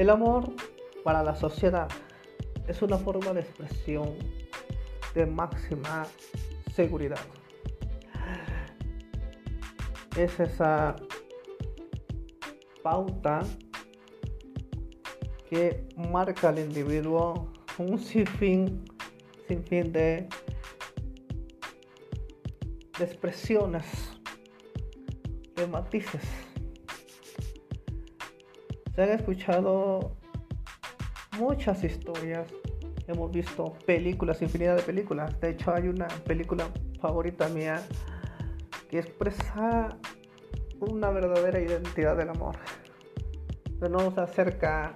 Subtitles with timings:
[0.00, 0.54] El amor
[1.04, 1.86] para la sociedad
[2.66, 4.14] es una forma de expresión
[5.14, 6.06] de máxima
[6.74, 7.20] seguridad.
[10.16, 10.96] Es esa
[12.82, 13.40] pauta
[15.50, 18.82] que marca al individuo un sinfín,
[19.48, 20.30] sinfín de,
[22.98, 23.84] de expresiones,
[25.56, 26.49] de matices.
[29.00, 30.14] Se han escuchado
[31.38, 32.52] muchas historias,
[33.06, 35.40] hemos visto películas, infinidad de películas.
[35.40, 36.68] De hecho, hay una película
[37.00, 37.82] favorita mía
[38.90, 39.96] que expresa
[40.80, 42.58] una verdadera identidad del amor.
[43.78, 44.94] Pero no se acerca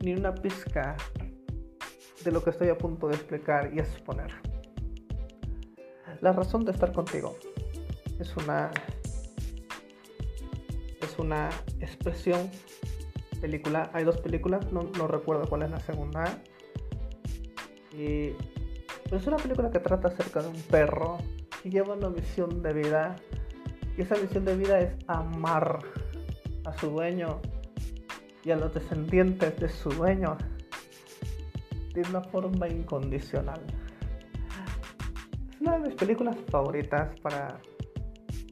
[0.00, 0.96] ni una pizca
[2.24, 4.32] de lo que estoy a punto de explicar y exponer.
[6.22, 7.36] La razón de estar contigo
[8.18, 8.70] es una
[11.02, 12.50] es una expresión
[13.40, 13.90] película.
[13.92, 16.24] Hay dos películas, no, recuerdo cuál es la segunda.
[17.92, 18.32] Y
[19.10, 21.18] es una película que trata acerca de un perro
[21.62, 23.16] que lleva una misión de vida.
[23.96, 25.80] Y esa misión de vida es amar
[26.64, 27.40] a su dueño
[28.44, 30.36] y a los descendientes de su dueño
[31.94, 33.60] de una forma incondicional.
[35.52, 37.60] Es una de mis películas favoritas para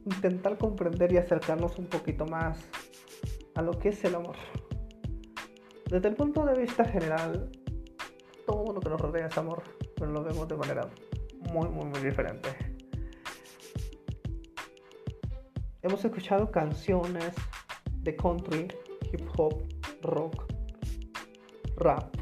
[0.05, 2.57] intentar comprender y acercarnos un poquito más
[3.55, 4.35] a lo que es el amor.
[5.89, 7.49] Desde el punto de vista general,
[8.45, 9.63] todo lo que nos rodea es amor,
[9.95, 10.89] pero lo vemos de manera
[11.53, 12.49] muy, muy, muy diferente.
[15.81, 17.33] Hemos escuchado canciones
[18.01, 18.67] de country,
[19.13, 19.63] hip hop,
[20.01, 20.43] rock,
[21.77, 22.13] rap,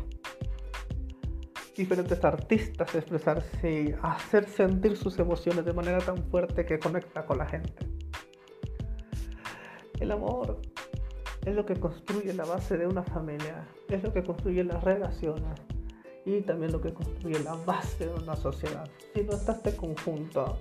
[1.76, 7.40] diferentes artistas expresarse y hacer sentir sus emociones de manera tan fuerte que conecta con
[7.40, 7.74] la gente.
[10.00, 10.62] El amor
[11.46, 15.60] es lo que construye la base de una familia, es lo que construye las relaciones
[16.26, 18.90] y también lo que construye la base de una sociedad.
[19.14, 20.58] Si no está este conjunto,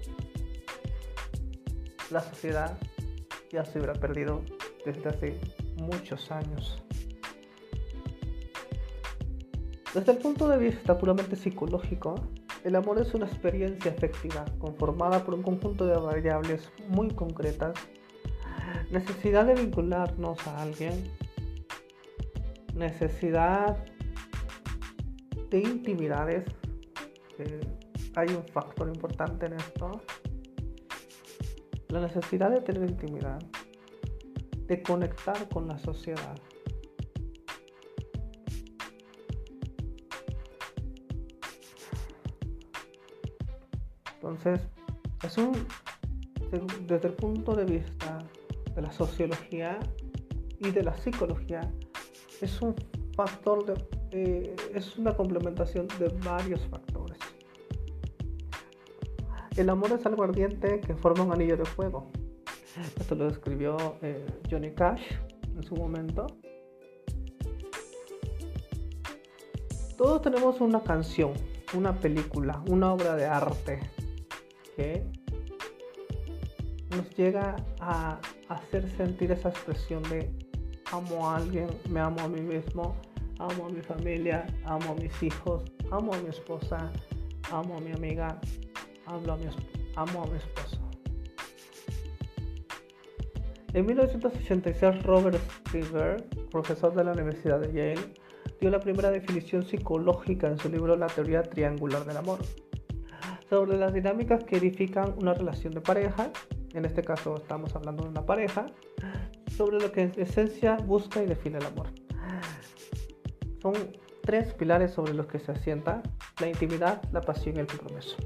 [2.10, 2.78] la sociedad
[3.50, 4.42] ya se hubiera perdido
[4.84, 5.40] desde hace
[5.76, 6.82] muchos años.
[9.94, 12.16] Desde el punto de vista puramente psicológico,
[12.64, 17.74] el amor es una experiencia afectiva conformada por un conjunto de variables muy concretas.
[18.94, 21.10] Necesidad de vincularnos a alguien,
[22.76, 23.84] necesidad
[25.50, 26.44] de intimidades,
[28.14, 30.00] hay un factor importante en esto,
[31.88, 33.40] la necesidad de tener intimidad,
[34.68, 36.36] de conectar con la sociedad.
[44.14, 44.60] Entonces,
[45.24, 45.66] es un,
[46.86, 48.20] desde el punto de vista
[48.74, 49.78] de la sociología
[50.58, 51.72] y de la psicología,
[52.40, 52.74] es un
[53.14, 53.74] factor de,
[54.10, 57.18] eh, es una complementación de varios factores.
[59.56, 62.10] El amor es algo ardiente que forma un anillo de fuego.
[62.98, 65.02] Esto lo describió eh, Johnny Cash
[65.56, 66.26] en su momento.
[69.96, 71.34] Todos tenemos una canción,
[71.72, 73.78] una película, una obra de arte
[74.74, 75.04] que
[76.90, 78.18] nos llega a
[78.48, 80.30] hacer sentir esa expresión de
[80.92, 82.96] amo a alguien, me amo a mí mismo,
[83.38, 86.90] amo a mi familia, amo a mis hijos, amo a mi esposa,
[87.50, 88.38] amo a mi amiga,
[89.06, 89.36] amo a
[90.26, 90.78] mi, esposo.
[93.72, 95.40] En 1986 Robert
[95.70, 98.14] Silver, profesor de la Universidad de Yale,
[98.60, 102.38] dio la primera definición psicológica en su libro La teoría triangular del amor
[103.48, 106.30] sobre las dinámicas que edifican una relación de pareja,
[106.74, 108.66] en este caso estamos hablando de una pareja,
[109.56, 111.88] sobre lo que en esencia busca y define el amor.
[113.62, 113.72] Son
[114.22, 116.02] tres pilares sobre los que se asienta
[116.40, 118.16] la intimidad, la pasión y el compromiso.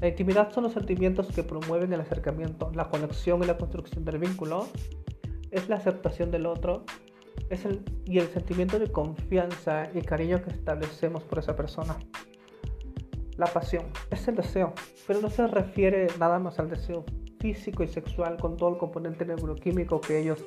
[0.00, 4.18] La intimidad son los sentimientos que promueven el acercamiento, la conexión y la construcción del
[4.18, 4.68] vínculo.
[5.50, 6.84] Es la aceptación del otro
[7.50, 11.96] es el, y el sentimiento de confianza y cariño que establecemos por esa persona.
[13.36, 14.74] La pasión es el deseo,
[15.06, 17.04] pero no se refiere nada más al deseo
[17.44, 20.42] físico y sexual con todo el componente neuroquímico que, ellos,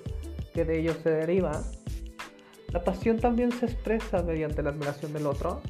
[0.51, 1.61] que de ellos se deriva.
[2.73, 5.61] La pasión también se expresa mediante la admiración del otro,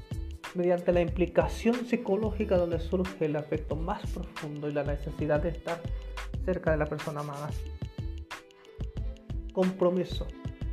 [0.56, 5.82] mediante la implicación psicológica donde surge el afecto más profundo y la necesidad de estar
[6.46, 7.50] cerca de la persona amada.
[9.52, 10.28] Compromiso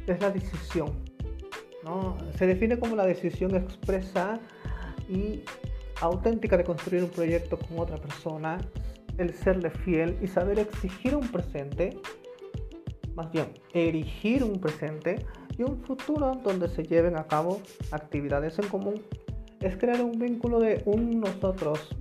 [0.07, 0.93] es la decisión.
[1.83, 2.17] ¿no?
[2.39, 4.39] Se define como la decisión expresa
[5.09, 5.43] y
[6.01, 8.61] auténtica de construir un proyecto con otra persona,
[9.19, 11.99] el serle fiel y saber exigir un presente,
[13.15, 15.25] más bien erigir un presente
[15.57, 17.61] y un futuro donde se lleven a cabo
[17.93, 19.03] actividades en común
[19.61, 21.97] es crear un vínculo de un nosotros,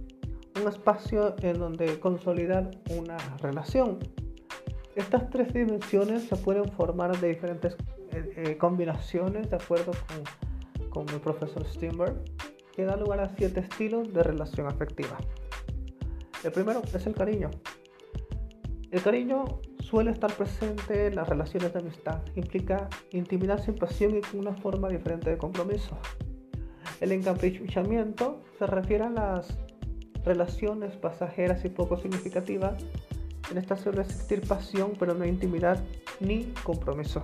[0.62, 4.00] un espacio en donde consolidar una relación.
[4.96, 7.76] Estas tres dimensiones se pueden formar de diferentes
[8.12, 9.92] eh, eh, combinaciones de acuerdo
[10.90, 12.16] con, el profesor Steinberg,
[12.74, 15.18] que da lugar a siete estilos de relación afectiva.
[16.44, 17.50] El primero es el cariño.
[18.92, 19.46] El cariño
[19.80, 22.22] suele estar presente en las relaciones de amistad.
[22.36, 25.98] Implica intimidad sin pasión y con una forma diferente de compromiso.
[27.00, 29.58] El encaprichamiento se refiere a las
[30.24, 32.84] relaciones pasajeras y poco significativas.
[33.52, 35.84] En esta suele existir pasión, pero no intimidad
[36.20, 37.24] ni compromiso.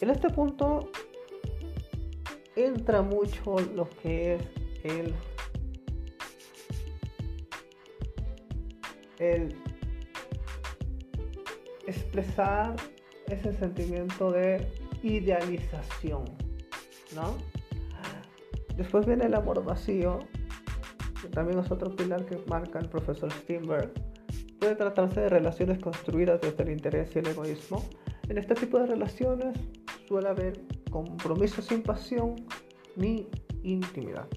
[0.00, 0.90] En este punto
[2.54, 4.42] entra mucho lo que es
[4.84, 5.14] el,
[9.18, 9.54] el
[11.86, 12.76] expresar
[13.26, 14.66] ese sentimiento de
[15.02, 16.24] idealización,
[17.14, 17.36] ¿no?
[18.76, 20.20] Después viene el amor vacío,
[21.20, 23.92] que también es otro pilar que marca el profesor Steinberg.
[24.60, 27.84] Puede tratarse de relaciones construidas desde el interés y el egoísmo.
[28.28, 29.58] En este tipo de relaciones
[30.06, 30.60] suele haber
[30.90, 32.36] compromiso sin pasión
[32.94, 33.26] ni
[33.62, 34.28] intimidad.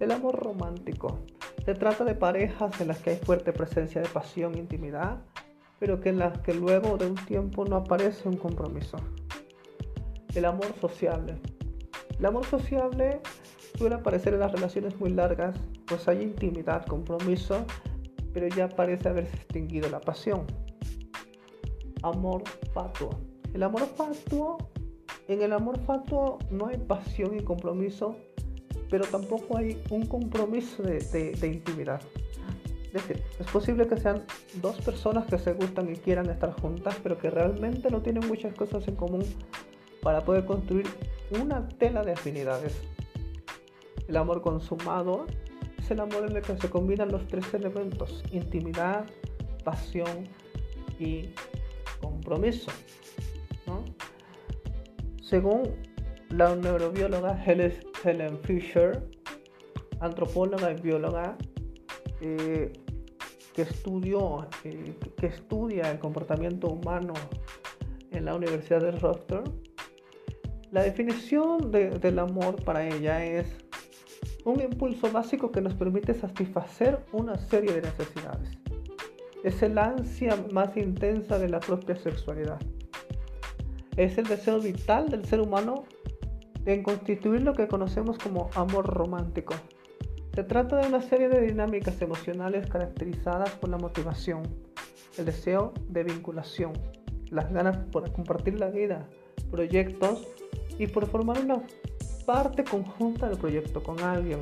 [0.00, 1.20] El amor romántico.
[1.64, 5.22] Se trata de parejas en las que hay fuerte presencia de pasión e intimidad,
[5.78, 8.96] pero que en las que luego de un tiempo no aparece un compromiso.
[10.34, 11.36] El amor sociable.
[12.18, 13.20] El amor sociable
[13.78, 15.56] suele aparecer en las relaciones muy largas,
[15.86, 17.64] pues hay intimidad, compromiso,
[18.32, 20.44] pero ya parece haberse extinguido la pasión.
[22.02, 22.42] Amor
[22.72, 23.10] fatuo.
[23.52, 24.58] El amor fatuo,
[25.28, 28.16] en el amor fatuo no hay pasión y compromiso,
[28.94, 32.00] pero tampoco hay un compromiso de, de intimidad.
[32.86, 34.22] Es decir, es posible que sean
[34.62, 38.54] dos personas que se gustan y quieran estar juntas, pero que realmente no tienen muchas
[38.54, 39.24] cosas en común
[40.00, 40.86] para poder construir
[41.42, 42.80] una tela de afinidades.
[44.06, 45.26] El amor consumado
[45.76, 49.06] es el amor en el que se combinan los tres elementos, intimidad,
[49.64, 50.28] pasión
[51.00, 51.30] y
[52.00, 52.70] compromiso.
[55.20, 55.74] Según
[56.30, 57.72] la neurobióloga Helen
[58.42, 59.02] Fisher,
[60.00, 61.38] antropóloga y bióloga,
[62.20, 62.70] eh,
[63.54, 67.14] que, estudió, eh, que estudia el comportamiento humano
[68.10, 69.42] en la Universidad de Rochester,
[70.70, 73.46] la definición del amor para ella es
[74.44, 78.50] un impulso básico que nos permite satisfacer una serie de necesidades.
[79.44, 82.60] Es el ansia más intensa de la propia sexualidad.
[83.96, 85.84] Es el deseo vital del ser humano
[86.66, 89.54] en constituir lo que conocemos como amor romántico,
[90.34, 94.42] se trata de una serie de dinámicas emocionales caracterizadas por la motivación,
[95.16, 96.72] el deseo de vinculación,
[97.30, 99.06] las ganas por compartir la vida,
[99.50, 100.26] proyectos
[100.76, 101.62] y por formar una
[102.26, 104.40] parte conjunta del proyecto con alguien.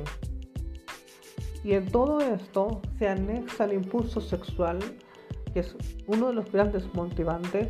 [1.63, 4.79] Y en todo esto se anexa el impulso sexual,
[5.53, 5.75] que es
[6.07, 7.69] uno de los grandes motivantes,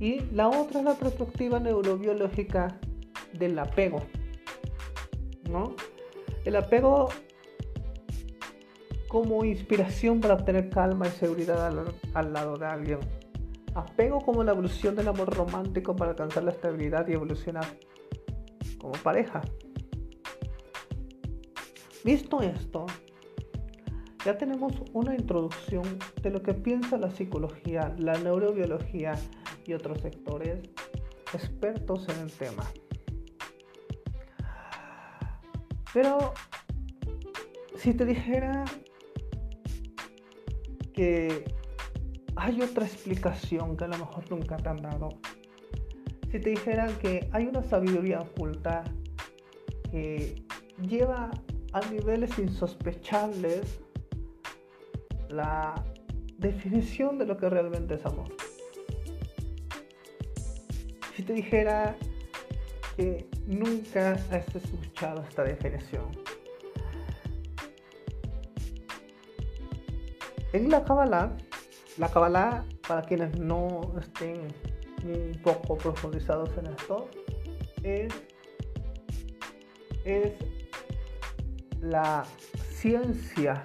[0.00, 2.80] y la otra es la perspectiva neurobiológica
[3.32, 4.02] del apego.
[5.50, 5.74] ¿no?
[6.44, 7.08] El apego
[9.08, 11.76] como inspiración para obtener calma y seguridad
[12.14, 13.00] al, lado de alguien.
[13.74, 17.64] Apego como la evolución del amor romántico para alcanzar la estabilidad y evolucionar
[18.78, 19.42] como pareja.
[22.04, 22.86] Visto esto,
[24.24, 25.82] ya tenemos una introducción
[26.22, 29.16] de lo que piensa la psicología, la neurobiología
[29.66, 30.60] y otros sectores
[31.34, 32.64] expertos en el tema.
[35.92, 36.32] Pero
[37.76, 38.64] si te dijera
[42.36, 45.08] hay otra explicación que a lo mejor nunca te han dado.
[46.30, 48.84] Si te dijeran que hay una sabiduría oculta
[49.90, 50.44] que
[50.80, 51.30] lleva
[51.72, 53.80] a niveles insospechables
[55.28, 55.74] la
[56.38, 58.28] definición de lo que realmente es amor.
[61.14, 61.96] Si te dijera
[62.96, 66.10] que nunca has escuchado esta definición,
[70.52, 71.36] En la Kabbalah,
[71.96, 74.48] la Kabbalah, para quienes no estén
[75.04, 77.08] un poco profundizados en esto,
[77.84, 78.12] es,
[80.04, 80.32] es
[81.80, 82.24] la
[82.68, 83.64] ciencia,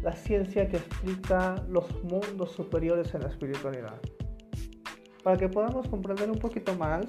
[0.00, 4.00] la ciencia que explica los mundos superiores en la espiritualidad.
[5.24, 7.06] Para que podamos comprender un poquito más,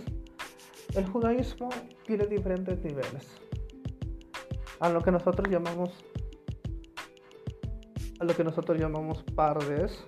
[0.96, 1.70] el judaísmo
[2.06, 3.28] tiene diferentes niveles,
[4.80, 5.92] a lo que nosotros llamamos
[8.24, 10.06] lo que nosotros llamamos pardes.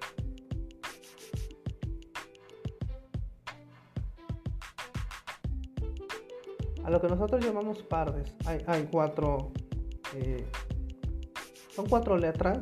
[6.84, 8.36] a lo que nosotros llamamos pardes.
[8.46, 9.52] Hay, hay cuatro,
[10.14, 10.46] eh,
[11.72, 12.60] son cuatro letras.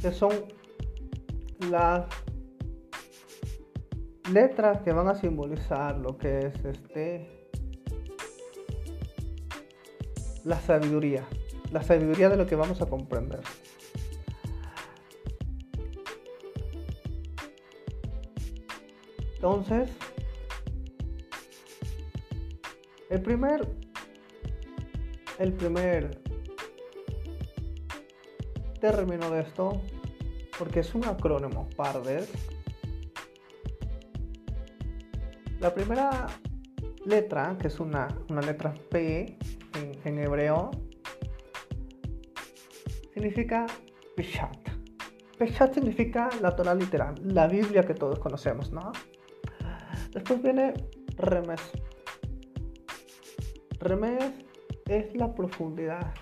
[0.00, 0.30] que son
[1.68, 2.06] las
[4.32, 7.40] letras que van a simbolizar lo que es este
[10.44, 11.26] la sabiduría,
[11.70, 13.40] la sabiduría de lo que vamos a comprender.
[19.34, 19.90] Entonces,
[23.08, 23.66] el primer,
[25.38, 26.20] el primer
[28.80, 29.80] término de esto,
[30.60, 32.30] porque es un acrónimo, PARDES.
[35.58, 36.26] La primera
[37.06, 38.08] letra, que es una,
[38.44, 39.38] letra P
[39.74, 40.70] en, en hebreo,
[43.14, 43.64] significa
[44.14, 44.54] Peshat.
[45.38, 48.92] Peshat significa la Torah literal, la Biblia que todos conocemos, ¿no?
[50.12, 50.74] Después viene
[51.16, 51.62] remes.
[53.78, 54.34] Remes
[54.88, 56.12] es la profundidad,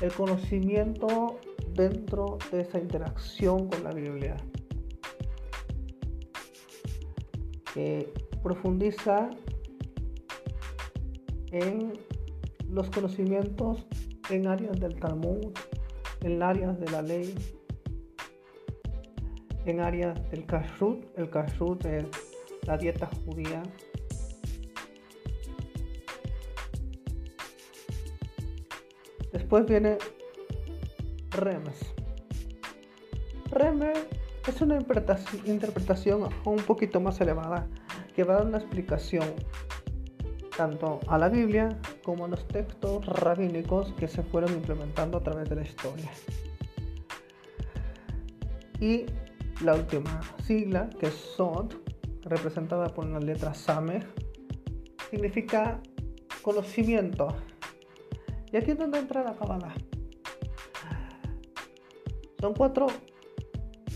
[0.00, 1.38] el conocimiento
[1.74, 4.36] dentro de esa interacción con la Biblia.
[7.72, 8.12] Que
[8.42, 9.30] profundiza
[11.50, 11.92] en
[12.68, 13.86] los conocimientos
[14.30, 15.52] en áreas del Talmud,
[16.22, 17.34] en áreas de la ley,
[19.66, 21.04] en áreas del kashrut.
[21.16, 22.06] El kashrut es
[22.66, 23.62] la dieta judía.
[29.32, 29.98] Después viene
[31.34, 31.78] Remes.
[33.50, 33.98] Remes
[34.46, 34.78] es una
[35.46, 37.66] interpretación un poquito más elevada
[38.14, 39.34] que va a dar una explicación
[40.56, 45.48] tanto a la Biblia como a los textos rabínicos que se fueron implementando a través
[45.48, 46.10] de la historia.
[48.80, 49.06] Y
[49.62, 51.74] la última sigla, que es SOT,
[52.22, 54.00] representada por una letra Same,
[55.10, 55.80] significa
[56.42, 57.28] conocimiento.
[58.52, 59.74] Y aquí es donde entra la Kabbalah.
[62.44, 62.88] Son cuatro,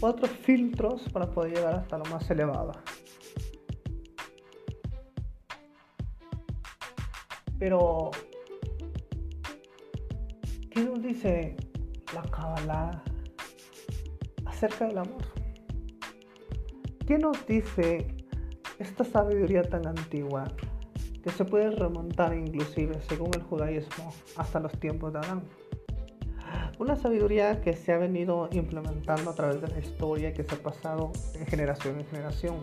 [0.00, 2.72] cuatro filtros para poder llegar hasta lo más elevado.
[7.58, 8.10] Pero,
[10.70, 11.56] ¿qué nos dice
[12.14, 13.02] la Kabbalah
[14.46, 15.26] acerca del amor?
[17.06, 18.16] ¿Qué nos dice
[18.78, 20.44] esta sabiduría tan antigua
[21.22, 25.42] que se puede remontar inclusive, según el judaísmo, hasta los tiempos de Adán.
[26.78, 30.58] Una sabiduría que se ha venido implementando a través de la historia que se ha
[30.58, 32.60] pasado de generación en generación.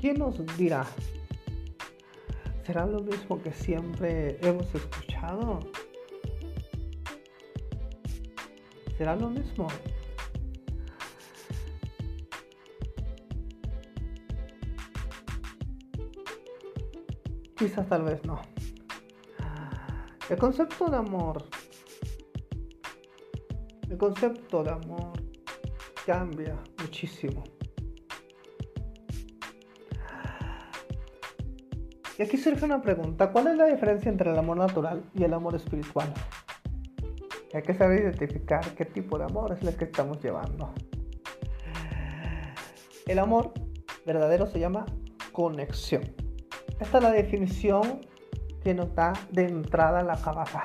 [0.00, 0.86] ¿Quién nos dirá?
[2.64, 5.60] ¿Será lo mismo que siempre hemos escuchado?
[8.96, 9.68] será lo mismo.
[17.56, 18.40] Quizás tal vez no.
[20.28, 21.44] El concepto de amor,
[23.88, 25.12] el concepto de amor
[26.04, 27.44] cambia muchísimo.
[32.18, 35.32] Y aquí surge una pregunta, ¿cuál es la diferencia entre el amor natural y el
[35.32, 36.12] amor espiritual?
[37.54, 40.74] Hay que saber identificar qué tipo de amor es el que estamos llevando.
[43.06, 43.52] El amor
[44.04, 44.84] verdadero se llama
[45.32, 46.25] conexión.
[46.80, 48.00] Esta es la definición
[48.62, 50.64] que nos da de entrada la cabeza,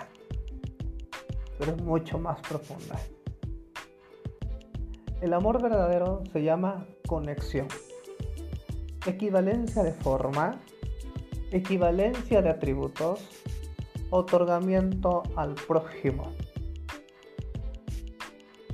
[1.58, 3.00] pero es mucho más profunda.
[5.22, 7.68] El amor verdadero se llama conexión.
[9.06, 10.60] Equivalencia de forma,
[11.52, 13.28] equivalencia de atributos,
[14.10, 16.32] otorgamiento al prójimo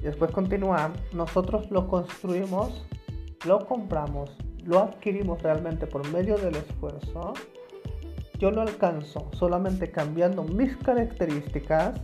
[0.07, 2.85] después continúa, nosotros lo construimos,
[3.45, 4.31] lo compramos,
[4.67, 7.33] lo adquirimos realmente por medio del esfuerzo.
[8.37, 11.99] Yo lo alcanzo solamente cambiando mis características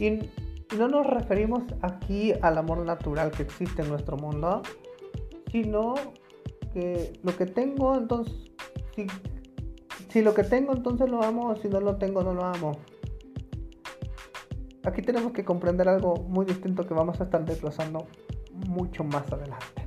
[0.00, 0.30] y
[0.76, 4.62] no nos referimos aquí al amor natural que existe en nuestro mundo,
[5.52, 5.94] sino
[6.72, 8.34] que lo que tengo, entonces,
[10.08, 12.72] si, lo que tengo, entonces lo amo, si no lo tengo, no lo amo.
[14.82, 18.08] Aquí tenemos que comprender algo muy distinto que vamos a estar desglosando
[18.66, 19.83] mucho más adelante.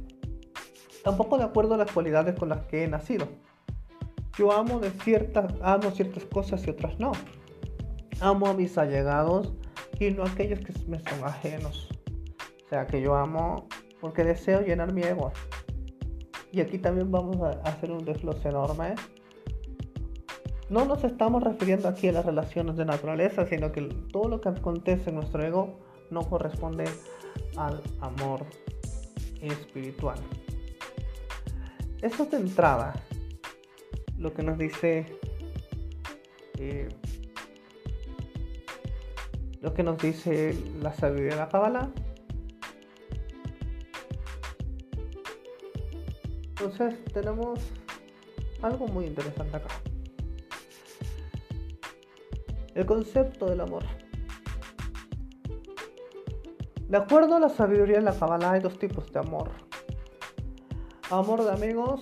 [1.07, 3.29] Tampoco de acuerdo a las cualidades con las que he nacido.
[4.37, 7.13] Yo amo de ciertas, amo ciertas cosas y otras no.
[8.19, 9.53] Amo a mis allegados
[10.01, 11.87] y no a aquellos que me son ajenos.
[12.65, 13.69] O sea que yo amo
[14.01, 15.31] porque deseo llenar mi ego.
[16.51, 18.95] Y aquí también vamos a hacer un desglose enorme
[20.69, 24.49] no nos estamos refiriendo aquí a las relaciones de naturaleza, sino que todo lo que
[24.49, 25.79] acontece en nuestro ego
[26.11, 26.83] no corresponde
[27.55, 28.41] al amor
[29.41, 30.17] espiritual.
[32.01, 32.93] Eso de entrada,
[34.17, 35.05] lo que nos dice
[36.59, 36.89] eh,
[39.61, 41.89] lo que nos dice la sabiduría de la Kabbalah.
[46.49, 47.59] Entonces tenemos
[48.61, 49.67] algo muy interesante acá.
[52.73, 53.83] El concepto del amor.
[56.87, 59.66] De acuerdo a la sabiduría de la Kabbalah hay dos tipos de amor.
[61.09, 62.01] Amor de amigos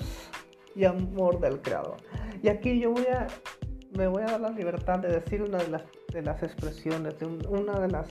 [0.75, 1.97] y amor del creador.
[2.41, 3.27] Y aquí yo voy a
[3.95, 7.25] me voy a dar la libertad de decir una de las, de las expresiones, de
[7.25, 8.07] una de las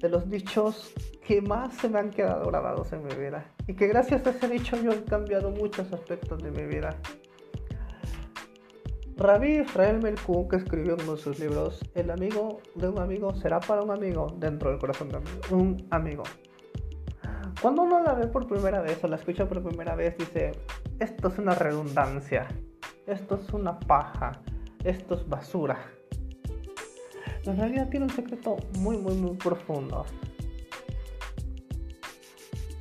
[0.00, 0.92] de los dichos
[1.26, 3.52] que más se me han quedado grabados en mi vida.
[3.66, 6.96] Y que gracias a ese dicho yo he cambiado muchos aspectos de mi vida.
[9.16, 13.58] Rabbi Israel Melku, que escribió uno de sus libros, el amigo de un amigo será
[13.58, 15.18] para un amigo dentro del corazón de
[15.54, 16.22] un amigo.
[17.60, 20.52] Cuando uno la ve por primera vez o la escucha por primera vez, dice,
[21.00, 22.46] esto es una redundancia,
[23.04, 24.40] esto es una paja,
[24.84, 25.76] esto es basura.
[27.44, 30.06] En realidad tiene un secreto muy, muy, muy profundo.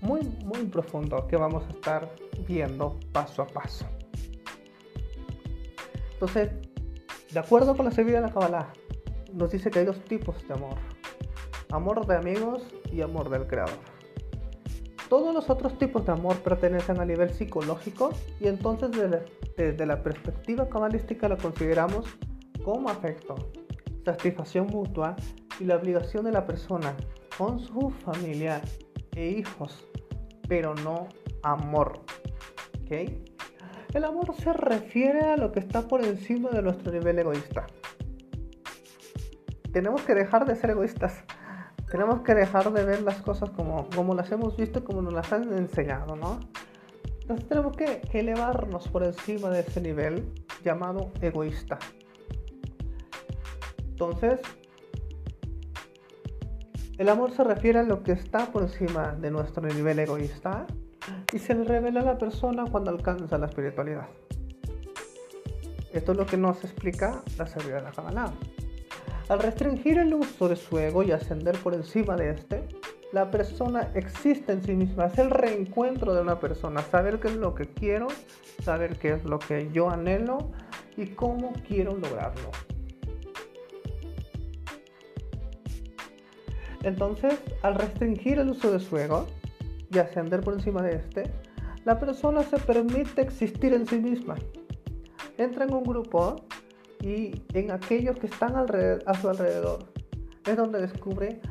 [0.01, 2.15] Muy, muy profundo que vamos a estar
[2.47, 3.87] viendo paso a paso.
[6.13, 6.51] Entonces,
[7.31, 8.73] de acuerdo con la sabiduría de la Kabbalah,
[9.33, 10.75] nos dice que hay dos tipos de amor.
[11.71, 13.96] Amor de amigos y amor del creador.
[15.09, 18.11] Todos los otros tipos de amor pertenecen a nivel psicológico
[18.41, 18.91] y entonces
[19.55, 22.05] desde, la perspectiva cabalística lo consideramos
[22.63, 23.35] como afecto,
[24.03, 25.15] satisfacción mutua
[25.59, 26.93] y la obligación de la persona
[27.37, 28.61] con su familia
[29.15, 29.87] e hijos,
[30.49, 31.07] pero no
[31.41, 32.01] amor.
[33.93, 37.65] El amor se refiere a lo que está por encima de nuestro nivel egoísta.
[39.71, 41.23] Tenemos que dejar de ser egoístas
[41.89, 45.31] tenemos que dejar de ver las cosas como, como las hemos visto, como nos las
[45.31, 46.39] han enseñado, ¿no?
[47.21, 51.77] Entonces tenemos que, elevarnos por encima de ese nivel llamado egoísta.
[53.89, 54.39] Entonces,
[56.97, 60.65] el amor se refiere a lo que está por encima de nuestro nivel egoísta
[61.33, 64.07] y se le revela a la persona cuando alcanza la espiritualidad.
[65.93, 68.33] Esto es lo que nos explica la sabiduría de la Kabbalah.
[69.29, 72.65] Al restringir el uso de su ego y ascender por encima de este,
[73.11, 75.07] la persona existe en sí misma.
[75.07, 76.81] Es el reencuentro de una persona.
[76.81, 78.07] Saber qué es lo que quiero,
[78.63, 80.51] saber qué es lo que yo anhelo
[80.95, 82.51] y cómo quiero lograrlo.
[86.83, 89.27] Entonces, al restringir el uso de su ego
[89.91, 91.23] y ascender por encima de este,
[91.83, 94.35] la persona se permite existir en sí misma.
[95.37, 96.45] Entra en un grupo
[97.01, 99.79] y en aquellos que están a su alrededor.
[100.45, 101.41] Es donde descubre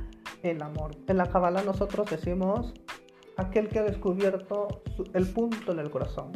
[0.42, 0.92] el amor.
[1.06, 2.72] En la Kabbalah nosotros decimos
[3.37, 4.82] aquel que ha descubierto
[5.12, 6.32] el punto en el corazón.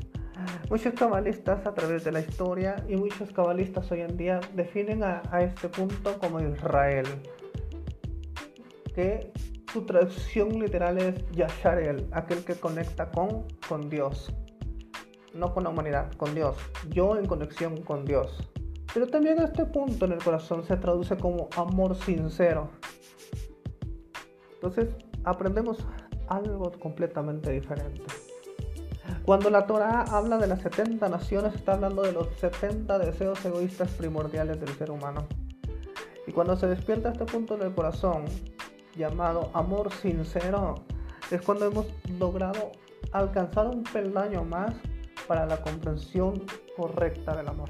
[0.71, 5.23] Muchos cabalistas a través de la historia y muchos cabalistas hoy en día definen a,
[5.41, 7.07] este punto como Israel,
[8.95, 9.33] que
[9.73, 14.33] su traducción literal es Yasharel, aquel que conecta con, con Dios,
[15.35, 16.57] no con la humanidad, con Dios,
[16.89, 18.51] yo en conexión con Dios.
[18.93, 22.71] Pero también este punto en el corazón se traduce como amor sincero.
[24.55, 24.89] Entonces
[25.25, 25.79] aprendemos
[26.29, 28.03] algo completamente diferente.
[29.25, 33.91] Cuando la Torah habla de las 70 naciones, está hablando de los 70 deseos egoístas
[33.93, 35.27] primordiales del ser humano.
[36.27, 38.25] Y cuando se despierta este punto en el corazón,
[38.97, 40.77] llamado amor sincero,
[41.31, 41.87] es cuando hemos
[42.19, 42.73] logrado
[43.13, 44.75] alcanzar un peldaño más
[45.27, 46.45] para la comprensión
[46.77, 47.69] correcta del amor.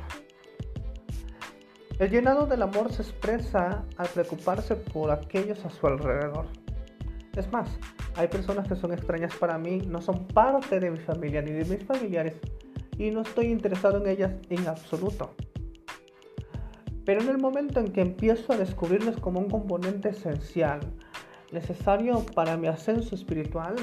[2.00, 6.46] El llenado del amor se expresa al preocuparse por aquellos a su alrededor.
[7.36, 7.68] Es más,
[8.16, 11.66] hay personas que son extrañas para mí, no son parte de mi familia ni de
[11.66, 12.36] mis familiares
[12.96, 15.34] y no estoy interesado en ellas en absoluto.
[17.04, 20.80] Pero en el momento en que empiezo a descubrirles como un componente esencial,
[21.52, 23.76] necesario para mi ascenso espiritual,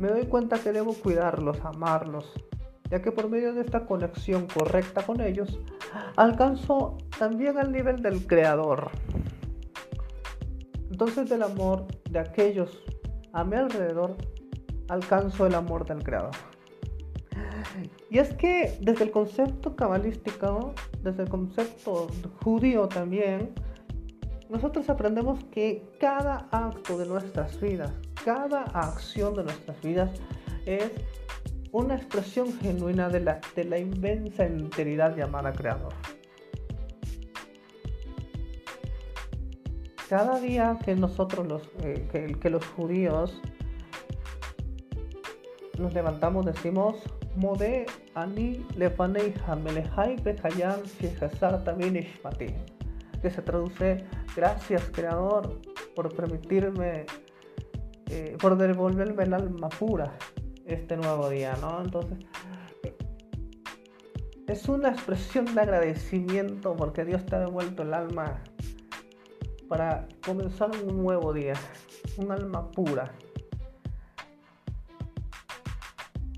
[0.00, 2.32] me doy cuenta que debo cuidarlos, amarlos,
[2.90, 5.58] ya que por medio de esta conexión correcta con ellos,
[6.16, 8.90] alcanzo también al nivel del creador.
[10.90, 12.82] Entonces del amor de aquellos
[13.32, 14.16] a mi alrededor,
[14.88, 16.34] alcanzo el amor del creador.
[18.08, 20.72] Y es que desde el concepto cabalístico,
[21.02, 22.08] desde el concepto
[22.42, 23.52] judío también,
[24.48, 27.92] nosotros aprendemos que cada acto de nuestras vidas,
[28.24, 30.10] cada acción de nuestras vidas
[30.66, 30.92] es
[31.72, 35.92] una expresión genuina de la, de la inmensa enteridad llamada creador.
[40.08, 43.40] Cada día que nosotros los, eh, que, los judíos
[45.78, 46.96] nos levantamos, decimos,
[47.34, 50.80] Mode ani lefanei hamelehai bechayam
[51.64, 52.54] también ishmati,
[53.20, 55.60] que se traduce, gracias creador
[55.94, 57.04] por permitirme,
[58.08, 60.16] eh, por devolverme el alma pura,
[60.66, 62.18] este nuevo día no entonces
[64.46, 68.42] es una expresión de agradecimiento porque Dios te ha devuelto el alma
[69.68, 71.54] para comenzar un nuevo día,
[72.16, 73.12] un alma pura.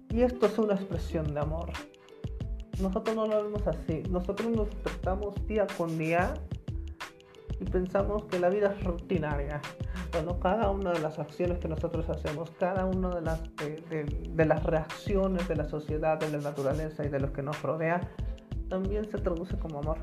[0.08, 1.70] Y esto es una expresión de amor.
[2.80, 4.02] Nosotros no lo vemos así.
[4.08, 6.32] Nosotros nos despertamos día con día
[7.60, 9.60] y pensamos que la vida es rutinaria.
[10.12, 14.62] Bueno, cada una de las acciones que nosotros hacemos, cada una de las, de, las
[14.64, 18.00] reacciones de la sociedad, de la naturaleza y de los que nos rodea,
[18.68, 19.98] también se traduce como amor.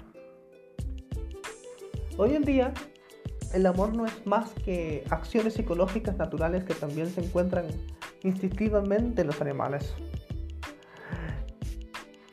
[2.17, 2.73] Hoy en día,
[3.53, 7.65] el amor no es más que acciones psicológicas naturales que también se encuentran
[8.23, 9.95] instintivamente en los animales.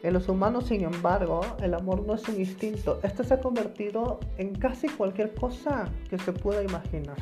[0.03, 2.99] En los humanos, sin embargo, el amor no es un instinto.
[3.05, 7.17] Este se ha convertido en casi cualquier cosa que se pueda imaginar.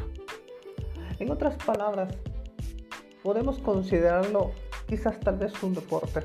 [1.19, 2.17] En otras palabras,
[3.23, 4.53] podemos considerarlo
[4.87, 6.23] quizás tal vez un deporte,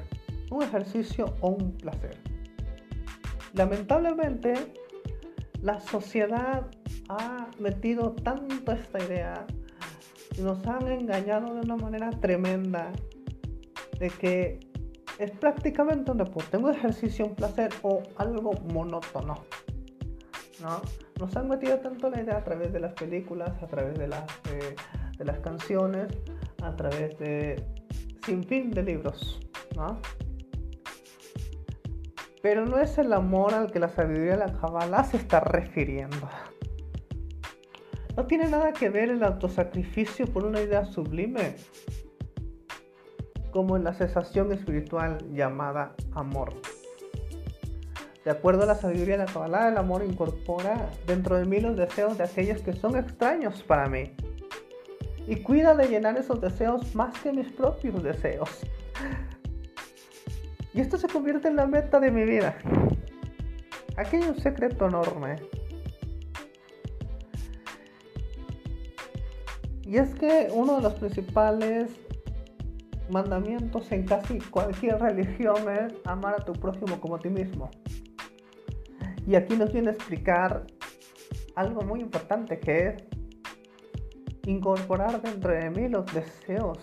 [0.50, 2.18] un ejercicio o un placer.
[3.54, 4.54] Lamentablemente,
[5.62, 6.68] la sociedad
[7.10, 9.46] ha metido tanto esta idea
[10.38, 12.94] y nos han engañado de una manera tremenda
[14.00, 14.60] de que
[15.20, 19.46] es prácticamente un deporte, un ejercicio, un placer o algo monótono.
[20.62, 20.82] ¿no?
[21.20, 24.24] Nos han metido tanto la idea a través de las películas, a través de las,
[24.52, 24.76] eh,
[25.18, 26.08] de las canciones,
[26.62, 27.64] a través de
[28.26, 29.40] sin fin de libros.
[29.76, 30.00] ¿no?
[32.42, 36.30] Pero no es el amor al que la sabiduría de la Kabbalah se está refiriendo.
[38.16, 41.56] No tiene nada que ver el autosacrificio por una idea sublime
[43.56, 46.56] como en la sensación espiritual llamada amor.
[48.26, 51.78] De acuerdo a la sabiduría de la Kabbalah, el amor incorpora dentro de mí los
[51.78, 54.14] deseos de aquellos que son extraños para mí.
[55.26, 58.50] Y cuida de llenar esos deseos más que mis propios deseos.
[60.74, 62.58] Y esto se convierte en la meta de mi vida.
[63.96, 65.38] Aquí hay un secreto enorme.
[69.84, 72.05] Y es que uno de los principales
[73.10, 77.70] mandamientos en casi cualquier religión es amar a tu prójimo como a ti mismo.
[79.28, 80.66] Y aquí nos viene a explicar
[81.56, 83.04] algo muy importante que es
[84.46, 86.78] incorporar dentro de mí los deseos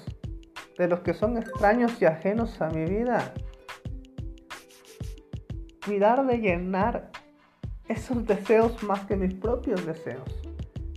[0.78, 3.34] de los que son extraños y ajenos a mi vida.
[5.84, 7.10] Cuidar de llenar
[7.88, 10.40] esos deseos más que mis propios deseos.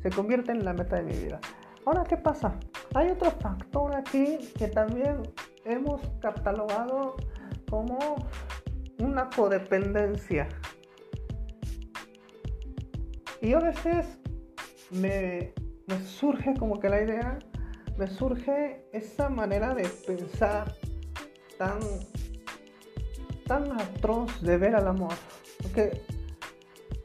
[0.01, 1.39] Se convierte en la meta de mi vida.
[1.85, 2.57] Ahora, ¿qué pasa?
[2.95, 5.21] Hay otro factor aquí que también
[5.65, 7.15] hemos catalogado
[7.69, 7.99] como
[8.97, 10.49] una codependencia.
[13.39, 14.17] Y a veces
[14.89, 15.53] me,
[15.85, 17.37] me, surge como que la idea,
[17.97, 20.73] me surge esa manera de pensar
[21.59, 21.77] tan,
[23.45, 25.13] tan atroz de ver al amor.
[25.61, 26.01] Porque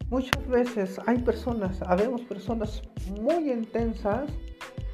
[0.09, 2.81] muchas veces hay personas, habemos personas
[3.21, 4.31] muy intensas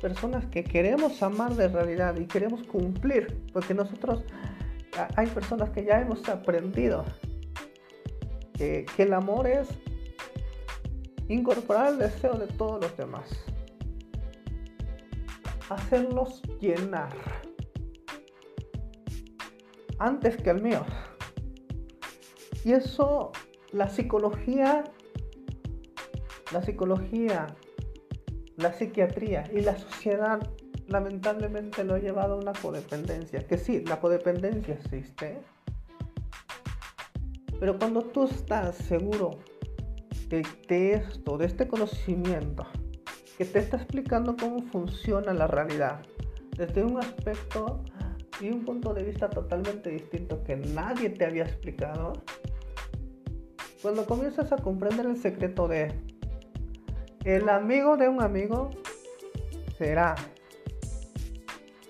[0.00, 4.24] personas que queremos amar de realidad y queremos cumplir, porque nosotros
[5.16, 7.04] hay personas que ya hemos aprendido
[8.56, 9.68] que, el amor es
[11.28, 13.28] incorporar el deseo de todos los demás,
[15.68, 17.14] hacerlos llenar
[19.98, 20.84] antes que el mío.
[22.64, 23.32] Y eso,
[23.72, 24.84] la psicología,
[26.52, 27.46] la psicología
[28.56, 30.40] la psiquiatría y la sociedad
[30.88, 33.46] lamentablemente lo ha llevado a una codependencia.
[33.46, 35.38] Que sí, la codependencia existe.
[37.58, 39.38] Pero cuando tú estás seguro
[40.28, 42.66] de, esto, de este conocimiento,
[43.38, 46.02] que te está explicando cómo funciona la realidad,
[46.56, 47.82] desde un aspecto
[48.40, 52.12] y un punto de vista totalmente distinto que nadie te había explicado,
[53.82, 55.92] cuando comienzas a comprender el secreto de
[57.26, 58.70] el amigo de un amigo
[59.76, 60.14] será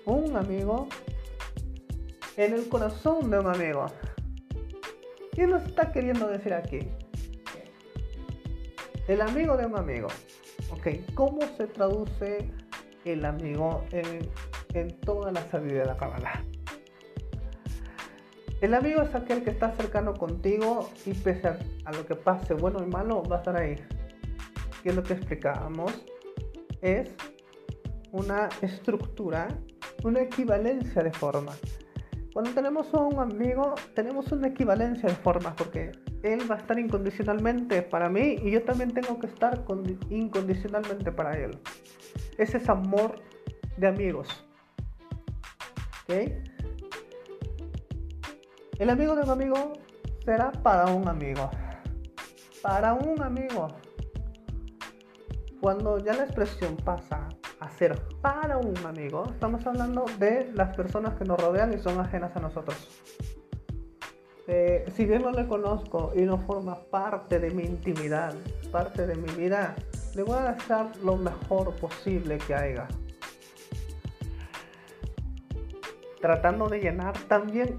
[0.05, 0.89] un amigo
[2.37, 3.85] en el corazón de un amigo.
[5.33, 6.79] ¿Qué nos está queriendo decir aquí?
[9.07, 10.07] El amigo de un amigo.
[10.71, 12.49] Ok, ¿cómo se traduce
[13.05, 14.27] el amigo en,
[14.73, 16.43] en toda la sabiduría de la cámara?
[18.59, 22.55] El amigo es aquel que está cercano contigo y pese a, a lo que pase,
[22.55, 23.75] bueno y malo, va a estar ahí
[24.95, 26.05] lo que explicábamos,
[26.81, 27.09] es
[28.11, 29.47] una estructura,
[30.03, 31.59] una equivalencia de formas.
[32.33, 35.91] Cuando tenemos a un amigo, tenemos una equivalencia de formas porque
[36.23, 39.65] él va a estar incondicionalmente para mí y yo también tengo que estar
[40.09, 41.57] incondicionalmente para él.
[42.37, 43.15] Ese es amor
[43.77, 44.45] de amigos.
[46.03, 46.31] ¿Ok?
[48.77, 49.73] El amigo de un amigo
[50.23, 51.49] será para un amigo.
[52.61, 53.67] Para un amigo.
[55.61, 57.27] Cuando ya la expresión pasa
[57.59, 62.35] hacer para un amigo, estamos hablando de las personas que nos rodean y son ajenas
[62.35, 62.77] a nosotros.
[64.47, 68.33] Eh, si bien no le conozco y no forma parte de mi intimidad,
[68.71, 69.75] parte de mi vida,
[70.15, 72.87] le voy a hacer lo mejor posible que haya.
[76.21, 77.77] Tratando de llenar también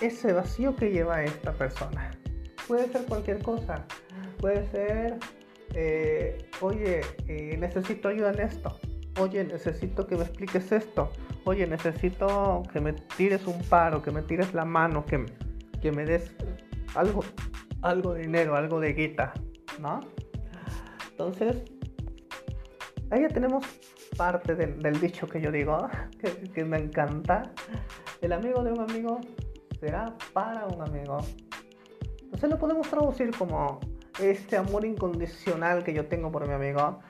[0.00, 2.10] ese vacío que lleva esta persona.
[2.68, 3.84] Puede ser cualquier cosa.
[4.38, 5.18] Puede ser,
[5.76, 8.76] eh, oye, eh, necesito ayuda en esto
[9.18, 11.10] oye, necesito que me expliques esto,
[11.44, 15.24] oye, necesito que me tires un paro, que me tires la mano, que,
[15.80, 16.34] que me des
[16.94, 17.24] algo,
[17.82, 19.32] algo de dinero, algo de guita,
[19.80, 20.00] ¿no?
[21.10, 21.62] Entonces,
[23.10, 23.64] ahí ya tenemos
[24.16, 27.42] parte del, dicho que yo digo, que, que me encanta.
[28.20, 29.20] El amigo de un amigo
[29.80, 31.18] será para un amigo.
[32.22, 33.80] Entonces lo podemos traducir como
[34.18, 37.00] este amor incondicional que yo tengo por mi amigo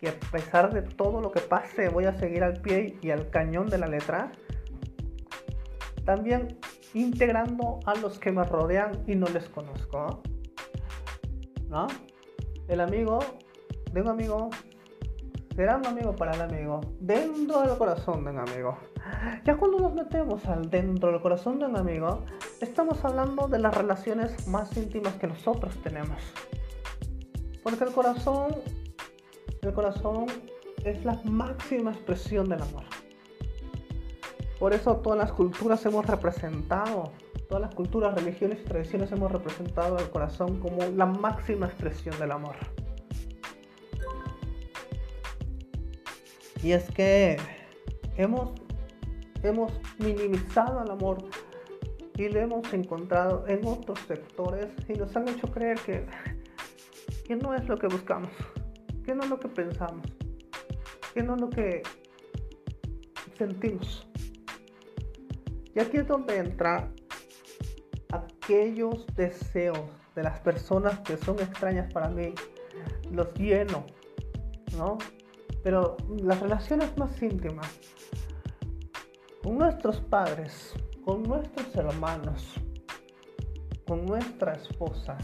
[0.00, 3.30] y a pesar de todo lo que pase voy a seguir al pie y al
[3.30, 4.32] cañón de la letra.
[6.04, 6.58] También
[6.92, 10.22] integrando a los que me rodean y no les conozco.
[11.68, 11.86] ¿No?
[12.68, 13.20] El amigo
[13.92, 14.50] de un amigo
[15.54, 18.78] será un amigo para el amigo, dentro del corazón de un amigo.
[19.44, 22.24] Ya cuando nos metemos al dentro del corazón de un amigo,
[22.60, 26.18] estamos hablando de las relaciones más íntimas que nosotros tenemos.
[27.62, 28.54] Porque el corazón
[29.62, 30.26] el corazón
[30.84, 32.82] es la máxima expresión del amor.
[34.58, 37.12] Por eso todas las culturas hemos representado,
[37.48, 42.32] todas las culturas, religiones y tradiciones hemos representado al corazón como la máxima expresión del
[42.32, 42.56] amor.
[46.62, 47.36] Y es que
[48.16, 48.52] hemos,
[49.42, 51.18] hemos minimizado el amor
[52.16, 56.06] y lo hemos encontrado en otros sectores y nos han hecho creer que,
[57.24, 58.30] que no es lo que buscamos
[59.04, 60.06] que no es lo que pensamos,
[61.14, 61.82] que no es lo que
[63.36, 64.06] sentimos.
[65.74, 66.90] Y aquí es donde entra
[68.12, 69.80] aquellos deseos
[70.14, 72.34] de las personas que son extrañas para mí,
[73.10, 73.86] los lleno,
[74.76, 74.98] ¿no?
[75.62, 77.68] Pero las relaciones más íntimas,
[79.42, 82.54] con nuestros padres, con nuestros hermanos,
[83.86, 85.18] con nuestra esposa,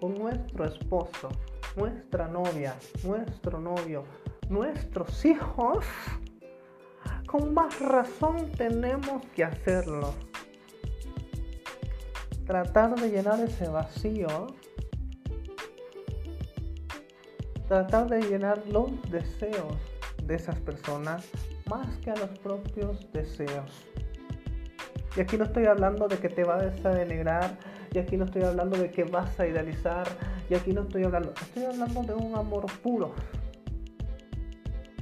[0.00, 1.28] con nuestro esposo,
[1.76, 2.74] nuestra novia,
[3.04, 4.04] nuestro novio,
[4.48, 5.84] nuestros hijos,
[7.26, 10.14] con más razón tenemos que hacerlo.
[12.46, 14.48] Tratar de llenar ese vacío.
[17.72, 19.78] Tratar de llenar los deseos
[20.24, 21.26] de esas personas
[21.70, 23.86] más que a los propios deseos.
[25.16, 27.56] Y aquí no estoy hablando de que te vas a denigrar,
[27.90, 30.06] y aquí no estoy hablando de que vas a idealizar,
[30.50, 33.14] y aquí no estoy hablando, estoy hablando de un amor puro.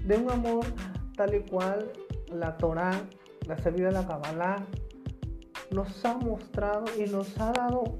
[0.04, 0.64] De un amor
[1.16, 1.90] tal y cual
[2.33, 2.92] la Torah,
[3.48, 4.64] la salida de la Kabbalah,
[5.72, 7.98] nos ha mostrado y nos ha dado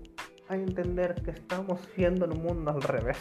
[0.49, 3.19] a entender que estamos viendo el mundo al revés.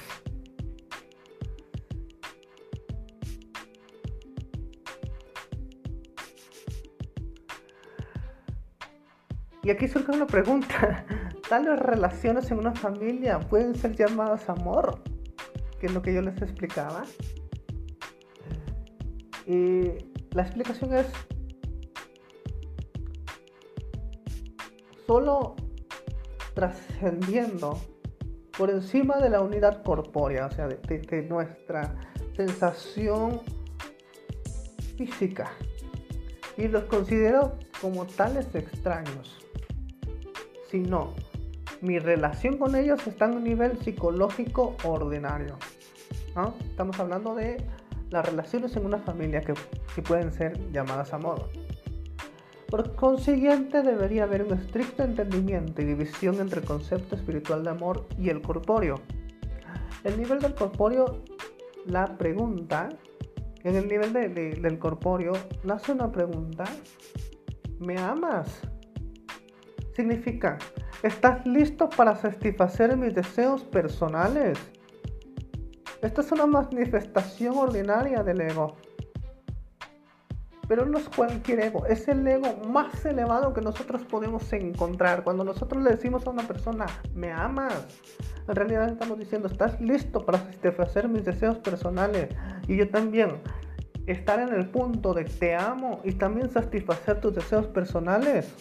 [9.63, 11.05] Y aquí surge una pregunta
[11.49, 15.01] tales relaciones en una familia pueden ser llamadas amor,
[15.79, 17.03] que es lo que yo les explicaba.
[19.45, 19.81] Y
[20.31, 21.07] la explicación es
[25.07, 25.55] solo
[26.53, 27.79] trascendiendo
[28.55, 31.95] por encima de la unidad corpórea, o sea, de, nuestra
[32.35, 33.41] sensación
[34.97, 35.51] física.
[36.57, 39.48] Y los considero como tales extraños,
[40.69, 41.13] sino
[41.81, 45.57] mi relación con ellos está en un nivel psicológico ordinario.
[46.69, 47.57] Estamos hablando de
[48.09, 49.53] las relaciones en una familia que,
[49.95, 51.49] que pueden ser llamadas amor.
[52.69, 58.05] Por consiguiente, debería haber un estricto entendimiento y división entre el concepto espiritual de amor
[58.17, 59.01] y el corpóreo.
[60.03, 61.23] El nivel del corpóreo,
[61.85, 62.89] la pregunta,
[63.63, 66.65] en el nivel del corpóreo, nace una pregunta,
[67.79, 68.61] ¿me amas?
[69.95, 70.57] Significa,
[71.01, 74.59] ¿Estás listo para satisfacer mis deseos personales?
[76.01, 78.75] Esta es una manifestación ordinaria del ego.
[80.67, 85.23] Pero no es cualquier ego, es el ego más elevado que nosotros podemos encontrar.
[85.23, 87.87] Cuando nosotros le decimos a una persona, me amas,
[88.45, 92.27] en realidad estamos diciendo, estás listo para satisfacer mis deseos personales.
[92.67, 93.37] Y yo también,
[94.05, 98.53] estar en el punto de te amo y también satisfacer tus deseos personales.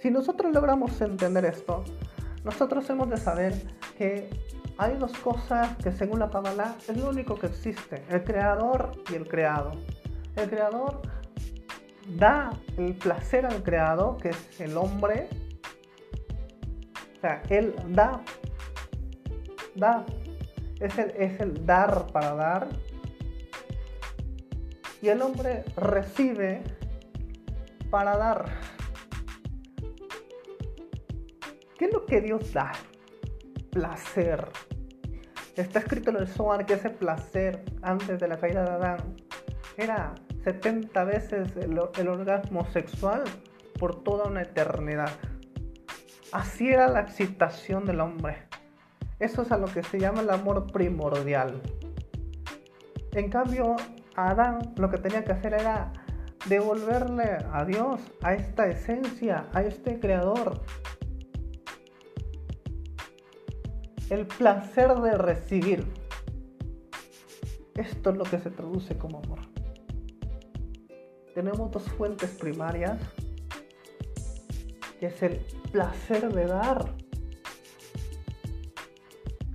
[0.00, 1.84] Si nosotros logramos entender esto,
[2.42, 3.52] nosotros hemos de saber
[3.98, 4.30] que
[4.78, 9.16] hay dos cosas que según la Kabbalah es lo único que existe, el creador y
[9.16, 9.72] el creado.
[10.36, 11.02] El creador
[12.16, 15.28] da el placer al creado, que es el hombre.
[17.18, 18.22] O sea, él da,
[19.74, 20.06] da,
[20.80, 22.68] es el, es el dar para dar.
[25.02, 26.62] Y el hombre recibe
[27.90, 28.46] para dar.
[31.80, 32.72] ¿Qué es lo que Dios da?
[33.70, 34.50] Placer.
[35.56, 39.16] Está escrito en el Zohar que ese placer antes de la caída de Adán
[39.78, 40.14] era
[40.44, 43.24] 70 veces el, orgasmo sexual
[43.78, 45.08] por toda una eternidad.
[46.32, 48.36] Así era la excitación del hombre.
[49.18, 51.62] Eso es a lo que se llama el amor primordial.
[53.12, 53.76] En cambio,
[54.16, 55.94] Adán lo que tenía que hacer era
[56.44, 60.60] devolverle a Dios, a esta esencia, a este creador,
[64.10, 65.86] el placer de recibir.
[67.76, 69.38] Esto es lo que se traduce como amor.
[71.34, 73.00] Tenemos dos fuentes primarias,
[74.98, 75.38] que es el
[75.70, 76.92] placer de dar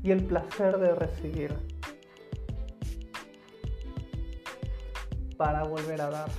[0.02, 1.54] y el placer de recibir
[5.38, 6.30] para volver a dar.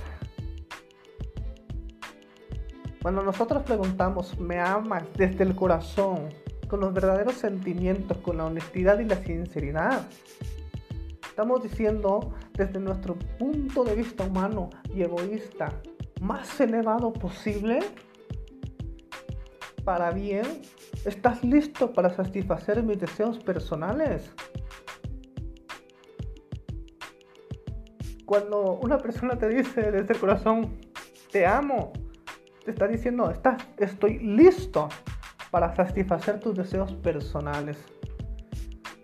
[2.99, 6.29] Cuando nosotros preguntamos, ¿me amas desde el corazón?
[6.67, 10.07] Con los verdaderos sentimientos, con la honestidad y la sinceridad.
[11.27, 15.71] Estamos diciendo desde nuestro punto de vista humano y egoísta
[16.19, 17.79] más elevado posible
[19.83, 20.45] para bien.
[21.05, 24.33] ¿Estás listo para satisfacer mis deseos personales?
[28.25, 30.75] Cuando una persona te dice desde el corazón,
[31.31, 31.93] te amo,
[32.65, 34.89] te está diciendo, estás, estoy listo
[35.51, 37.77] para satisfacer tus deseos personales.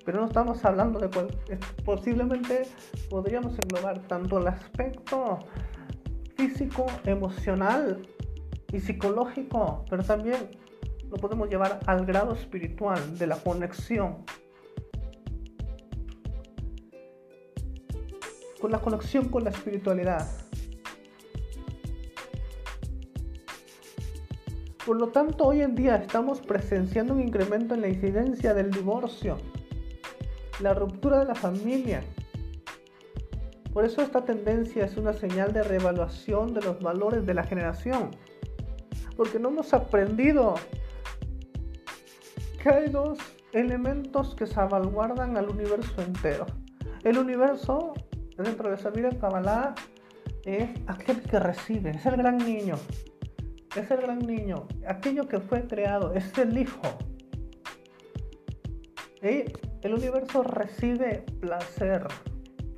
[0.05, 1.27] Pero no estamos hablando de cual,
[1.85, 2.63] posiblemente
[3.09, 5.39] podríamos englobar tanto el aspecto
[6.35, 8.05] físico, emocional
[8.71, 10.49] y psicológico, pero también
[11.09, 14.25] lo podemos llevar al grado espiritual de la conexión.
[18.59, 20.42] Con la conexión con la espiritualidad.
[24.93, 29.37] Por lo tanto, hoy en día estamos presenciando un incremento en la incidencia del divorcio,
[30.59, 32.03] la ruptura de la familia.
[33.73, 38.11] Por eso esta tendencia es una señal de reevaluación de los valores de la generación,
[39.17, 40.53] porque no hemos aprendido
[42.61, 43.17] que hay dos
[43.51, 46.45] elementos que salvaguardan al universo entero.
[47.03, 47.95] El universo,
[48.37, 49.73] dentro de esa vida Kabbalah,
[50.45, 52.75] es aquel que recibe, es el gran niño,
[53.75, 56.81] es el gran niño, aquello que fue creado, es el hijo.
[59.21, 59.45] Y
[59.81, 62.05] el universo recibe placer,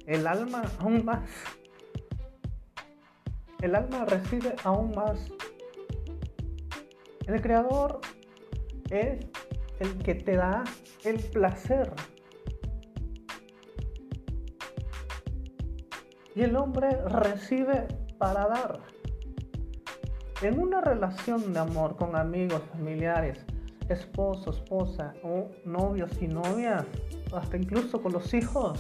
[0.05, 1.29] el alma aún más.
[3.61, 5.27] El alma recibe aún más.
[7.25, 7.99] El creador
[8.89, 9.25] es
[9.79, 10.63] el que te da
[11.03, 11.91] el placer.
[16.35, 18.94] Y el hombre recibe para dar.
[20.41, 23.39] En una relación de amor con amigos, familiares,
[23.87, 26.85] esposo, esposa o novios y novias,
[27.33, 28.79] hasta incluso con los hijos.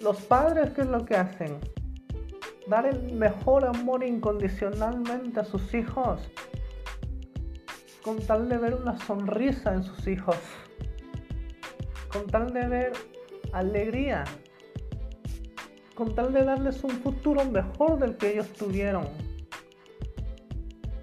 [0.00, 1.58] Los padres, ¿qué es lo que hacen?
[2.68, 6.20] Dar el mejor amor incondicionalmente a sus hijos,
[8.04, 10.38] con tal de ver una sonrisa en sus hijos,
[12.12, 12.92] con tal de ver
[13.52, 14.24] alegría
[15.96, 19.08] con tal de darles un futuro mejor del que ellos tuvieron.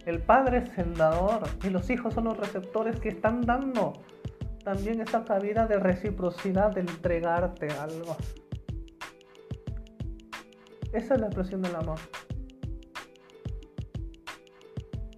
[0.06, 3.94] El padre es el dador y los hijos son los receptores que están dando
[4.64, 8.16] también esa cabida de reciprocidad, de entregarte algo.
[10.94, 12.00] Esa es la expresión del amor.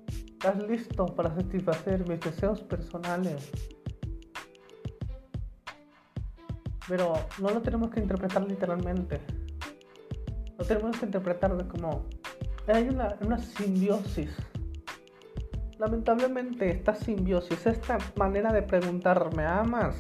[0.08, 3.52] ¿Estás listo para satisfacer mis deseos personales?
[6.88, 9.20] Pero no lo tenemos que interpretar literalmente
[10.58, 12.06] lo tenemos que interpretar como
[12.68, 14.32] hay una, una simbiosis
[15.78, 19.96] lamentablemente esta simbiosis, esta manera de preguntar ¿me amas?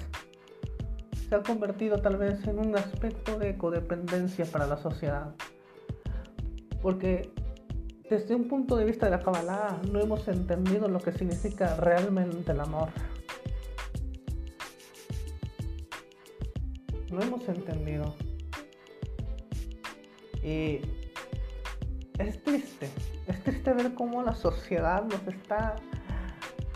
[1.28, 5.34] se ha convertido tal vez en un aspecto de codependencia para la sociedad.
[6.82, 7.32] Porque
[8.10, 12.52] desde un punto de vista de la Kabbalah no hemos entendido lo que significa realmente
[12.52, 12.90] el amor.
[17.12, 18.14] No hemos entendido.
[20.46, 20.80] Y
[22.20, 22.88] es triste,
[23.26, 25.76] es triste ver cómo la sociedad nos está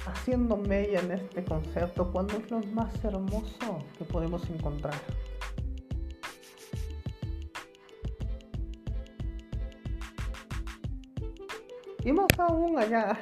[0.08, 4.96] haciendo mella en este concepto cuando es lo más hermoso que podemos encontrar.
[12.04, 13.20] Y más aún allá,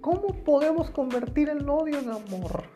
[0.00, 2.75] ¿cómo podemos convertir el odio en amor?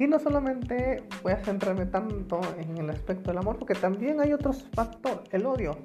[0.00, 4.32] Aquí no solamente voy a centrarme tanto en el aspecto del amor, porque también hay
[4.32, 5.76] otros factores, el odio.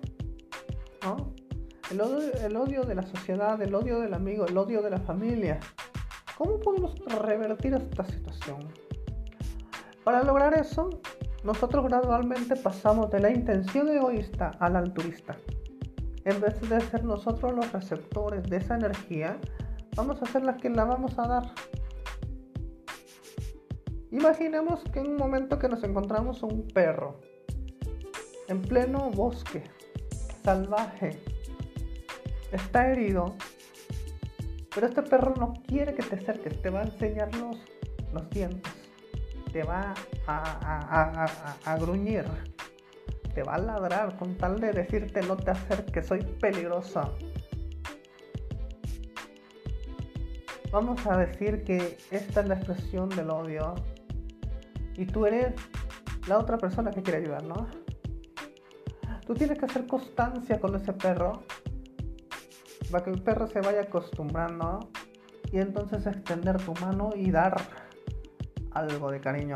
[1.91, 5.01] El odio, el odio de la sociedad, el odio del amigo, el odio de la
[5.01, 5.59] familia.
[6.37, 8.59] ¿Cómo podemos revertir esta situación?
[10.05, 10.89] Para lograr eso,
[11.43, 15.35] nosotros gradualmente pasamos de la intención egoísta a la altruista.
[16.23, 19.37] En vez de ser nosotros los receptores de esa energía,
[19.97, 21.51] vamos a ser las que la vamos a dar.
[24.15, 27.19] Imaginemos que en un momento que nos encontramos un perro
[28.47, 29.61] en pleno bosque,
[30.41, 31.19] salvaje,
[32.53, 33.35] está herido,
[34.73, 38.73] pero este perro no quiere que te acerques, te va a enseñar los, dientes,
[39.51, 39.93] te va
[40.27, 42.23] a gruñir
[43.33, 47.11] te va a ladrar con tal de decirte no te acerques, soy peligrosa.
[50.71, 53.75] Vamos a decir que esta es la expresión del odio
[54.97, 55.53] y tú eres
[56.27, 57.67] la otra persona que quiere ayudar, ¿no?
[59.25, 61.43] Tú tienes que hacer constancia con ese perro
[62.91, 64.91] para que el perro se vaya acostumbrando
[65.51, 67.55] y entonces extender tu mano y dar
[68.71, 69.55] algo de cariño.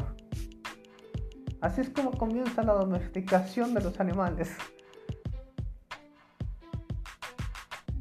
[1.61, 4.55] Así es como comienza la domesticación de los animales.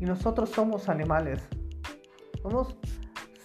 [0.01, 1.43] Y nosotros somos animales.
[2.41, 2.77] Somos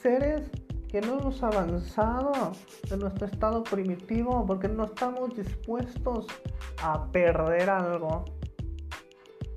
[0.01, 0.51] seres
[0.93, 2.51] que no hemos avanzado
[2.87, 6.27] de nuestro estado primitivo porque no estamos dispuestos
[6.83, 8.25] a perder algo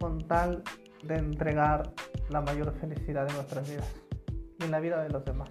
[0.00, 0.62] con tal
[1.02, 1.92] de entregar
[2.30, 3.94] la mayor felicidad de nuestras vidas
[4.58, 5.50] y en la vida de los demás.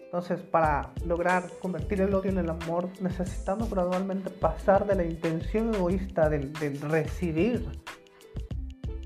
[0.00, 5.72] Entonces, para lograr convertir el odio en el amor, necesitamos gradualmente pasar de la intención
[5.72, 7.64] egoísta del, recibir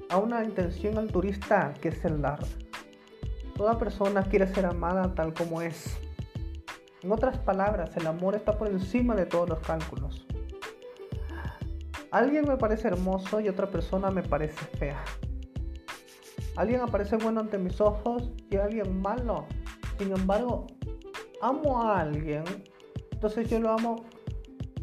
[0.08, 2.38] a una intención altruista que es el dar.
[3.56, 5.96] Toda persona quiere ser amada tal como es.
[7.02, 10.26] En otras palabras, el amor está por encima de todos los cálculos.
[12.10, 15.04] Alguien me parece hermoso y otra persona me parece fea.
[16.56, 19.46] Alguien aparece bueno ante mis ojos y alguien malo.
[19.98, 20.66] Sin embargo,
[21.42, 22.44] amo a alguien,
[23.10, 24.04] entonces yo lo amo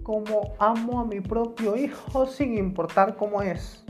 [0.03, 3.80] como amo a mi propio hijo sin importar cómo es.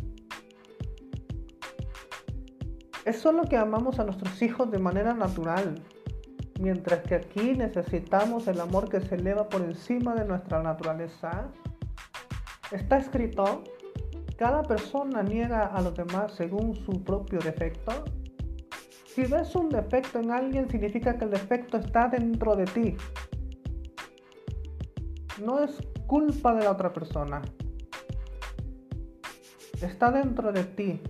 [3.12, 5.84] Es solo que amamos a nuestros hijos de manera natural,
[6.62, 11.50] mientras que aquí necesitamos el amor que se eleva por encima de nuestra naturaleza.
[12.72, 13.66] Está escrito,
[14.38, 18.06] cada persona niega a los demás según su propio defecto
[19.14, 22.96] si ves un defecto en alguien, significa que el defecto está dentro de ti.
[25.44, 27.42] No es culpa de la otra persona.
[29.82, 31.02] Está dentro de ti.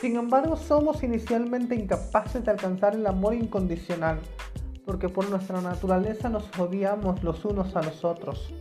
[0.00, 4.20] Sin embargo, somos inicialmente incapaces de alcanzar el amor incondicional,
[4.84, 8.52] porque por nuestra naturaleza nos odiamos los unos a los otros.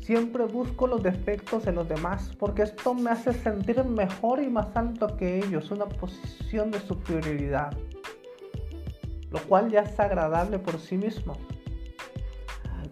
[0.00, 4.68] Siempre busco los defectos de los demás porque esto me hace sentir mejor y más
[4.76, 7.76] alto que ellos, una posición de superioridad,
[9.32, 11.36] lo cual ya es agradable por sí mismo.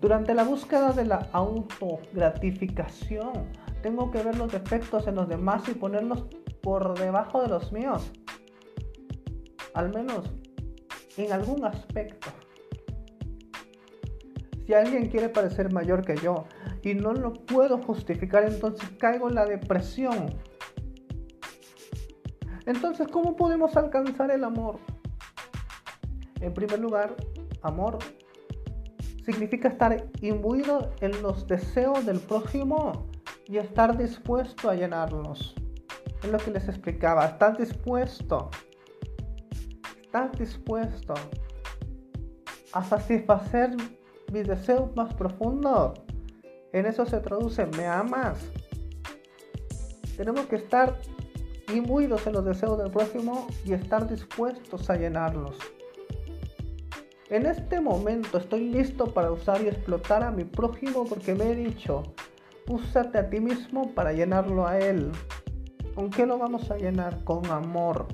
[0.01, 3.47] Durante la búsqueda de la autogratificación,
[3.81, 6.25] tengo que ver los defectos en los demás y ponerlos
[6.65, 8.11] por debajo de los míos,
[9.75, 10.31] al menos
[11.19, 12.29] en algún aspecto.
[14.67, 16.47] Si alguien quiere parecer mayor que yo,
[16.83, 20.35] y no lo puedo justificar, entonces caigo en la depresión.
[22.65, 24.79] Entonces, ¿cómo podemos alcanzar el amor?
[26.41, 27.15] En primer lugar,
[27.61, 27.99] amor
[29.25, 33.07] significa estar imbuido en los deseos del prójimo
[33.47, 35.55] y estar dispuesto a llenarlos.
[36.25, 38.51] Es lo que les explicaba, estar dispuesto,
[40.03, 41.15] estar dispuesto
[42.73, 43.77] a satisfacer
[44.33, 46.01] mis deseos más profundos
[46.75, 48.37] en eso se traduce, me amas.
[50.17, 50.99] Tenemos que estar
[51.73, 55.57] imbuidos en los deseos del prójimo y estar dispuestos a llenarlos.
[57.31, 61.55] En este momento estoy listo para usar y explotar a mi prójimo porque me he
[61.55, 62.03] dicho,
[62.67, 65.13] úsate a ti mismo para llenarlo a él.
[65.95, 67.23] ¿Con qué lo vamos a llenar?
[67.25, 68.09] Con amor,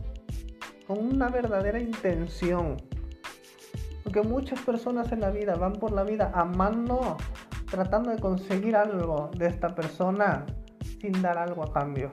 [0.87, 2.77] con una verdadera intención.
[4.03, 7.17] Porque muchas personas en la vida van por la vida amando,
[7.71, 10.45] tratando de conseguir algo de esta persona
[11.01, 12.11] sin dar algo a cambio.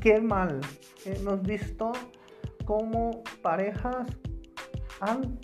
[0.00, 0.60] Qué mal.
[1.04, 1.92] Hemos visto
[2.64, 4.06] cómo parejas
[5.00, 5.38] han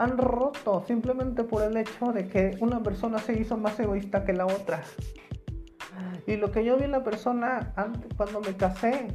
[0.00, 4.32] han roto simplemente por el hecho de que una persona se hizo más egoísta que
[4.32, 4.82] la otra.
[6.26, 9.08] Y lo que yo vi en la persona antes, cuando me casé,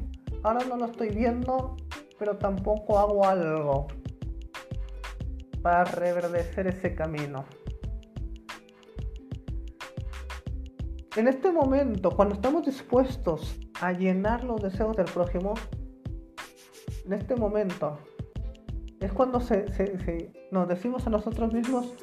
[0.43, 1.75] ahora no lo estoy viendo,
[2.17, 3.87] pero tampoco hago algo
[5.61, 7.45] para reverdecer ese camino.
[11.15, 15.53] En este momento, cuando estamos dispuestos a llenar los deseos del prójimo,
[17.05, 17.97] en este momento
[18.99, 19.39] es cuando
[20.51, 21.93] nos decimos a nosotros mismos,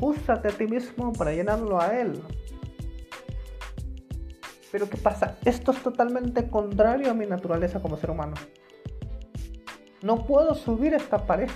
[0.00, 2.22] úsate a ti mismo para llenarlo a Él.
[4.70, 5.38] Pero ¿qué pasa?
[5.44, 8.34] Esto es totalmente contrario a mi naturaleza como ser humano.
[10.02, 11.50] No puedo subir esta pared.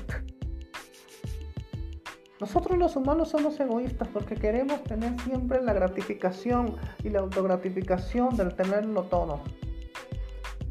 [2.41, 8.55] Nosotros los humanos somos egoístas porque queremos tener siempre la gratificación y la autogratificación del
[8.55, 9.41] tenerlo todo.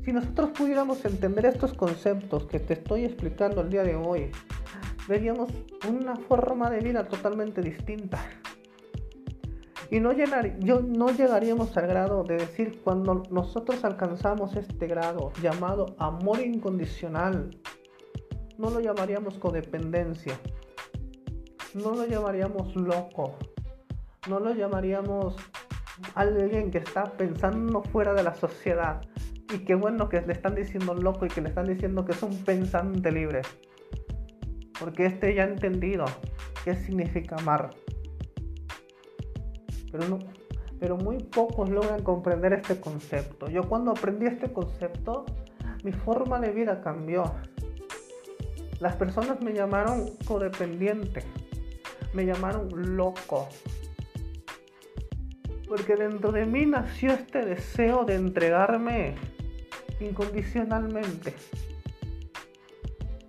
[0.03, 4.31] Si nosotros pudiéramos entender estos conceptos que te estoy explicando el día de hoy,
[5.07, 5.49] veríamos
[5.87, 8.19] una forma de vida totalmente distinta.
[9.91, 15.33] Y no, llenar, yo, no llegaríamos al grado de decir cuando nosotros alcanzamos este grado
[15.41, 17.51] llamado amor incondicional,
[18.57, 20.39] no lo llamaríamos codependencia,
[21.73, 23.35] no lo llamaríamos loco,
[24.29, 25.35] no lo llamaríamos
[26.15, 29.01] alguien que está pensando fuera de la sociedad,
[29.53, 32.23] y qué bueno que le están diciendo loco y que le están diciendo que es
[32.23, 33.41] un pensante libre.
[34.79, 36.05] Porque este ya ha entendido
[36.63, 37.71] qué significa amar.
[39.91, 40.19] Pero, no,
[40.79, 43.49] pero muy pocos logran comprender este concepto.
[43.49, 45.25] Yo cuando aprendí este concepto,
[45.83, 47.33] mi forma de vida cambió.
[48.79, 51.23] Las personas me llamaron codependiente,
[52.13, 53.47] me llamaron loco.
[55.67, 59.15] Porque dentro de mí nació este deseo de entregarme
[59.99, 61.35] incondicionalmente.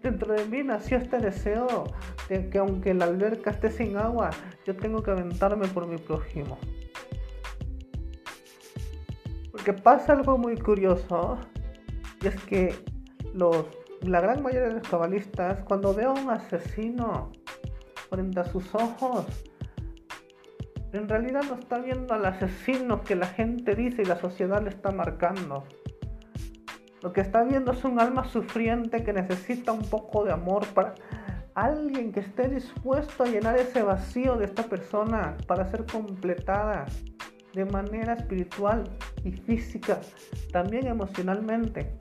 [0.02, 1.84] Dentro de mí nació este deseo
[2.50, 4.30] que aunque la alberca esté sin agua,
[4.66, 6.58] yo tengo que aventarme por mi prójimo.
[9.50, 11.38] Porque pasa algo muy curioso,
[12.22, 12.74] y es que
[13.34, 13.66] los,
[14.00, 17.32] la gran mayoría de los cabalistas, cuando veo a un asesino
[18.10, 19.26] frente a sus ojos,
[20.92, 24.70] en realidad no está viendo al asesino que la gente dice y la sociedad le
[24.70, 25.64] está marcando
[27.02, 30.94] lo que está viendo es un alma sufriente que necesita un poco de amor para
[31.54, 36.86] alguien que esté dispuesto a llenar ese vacío de esta persona para ser completada
[37.52, 38.84] de manera espiritual
[39.24, 40.00] y física,
[40.52, 41.92] también emocionalmente.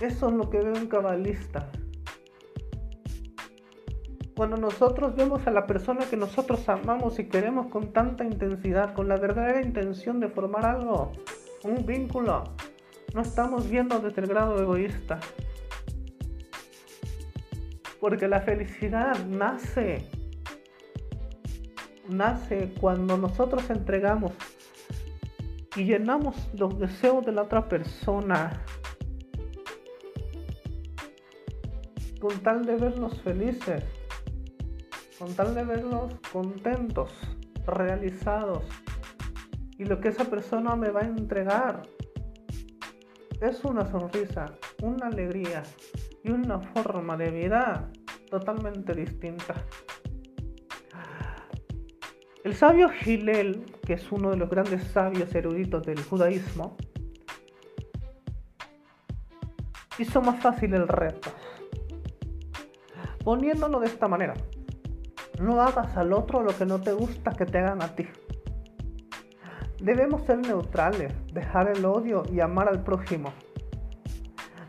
[0.00, 1.68] Eso es lo que ve un cabalista.
[4.36, 9.08] Cuando nosotros vemos a la persona que nosotros amamos y queremos con tanta intensidad, con
[9.08, 11.10] la verdadera intención de formar algo,
[11.64, 12.44] un vínculo.
[13.14, 15.18] No estamos viendo desde el grado egoísta.
[18.00, 20.08] Porque la felicidad nace,
[22.08, 24.32] nace cuando nosotros entregamos
[25.76, 28.64] y llenamos los deseos de la otra persona
[32.20, 33.84] con tal de verlos felices,
[35.18, 37.12] con tal de verlos contentos,
[37.66, 38.64] realizados
[39.78, 41.82] y lo que esa persona me va a entregar
[43.40, 44.46] es una sonrisa,
[44.82, 45.62] una alegría
[46.28, 47.90] y una forma de vida
[48.30, 49.54] totalmente distinta.
[52.44, 56.76] El sabio Gilel, que es uno de los grandes sabios eruditos del judaísmo,
[59.98, 61.30] hizo más fácil el reto,
[63.24, 64.34] poniéndolo de esta manera.
[65.40, 68.06] No hagas al otro lo que no te gusta que te hagan a ti.
[69.80, 73.32] Debemos ser neutrales, dejar el odio y amar al prójimo.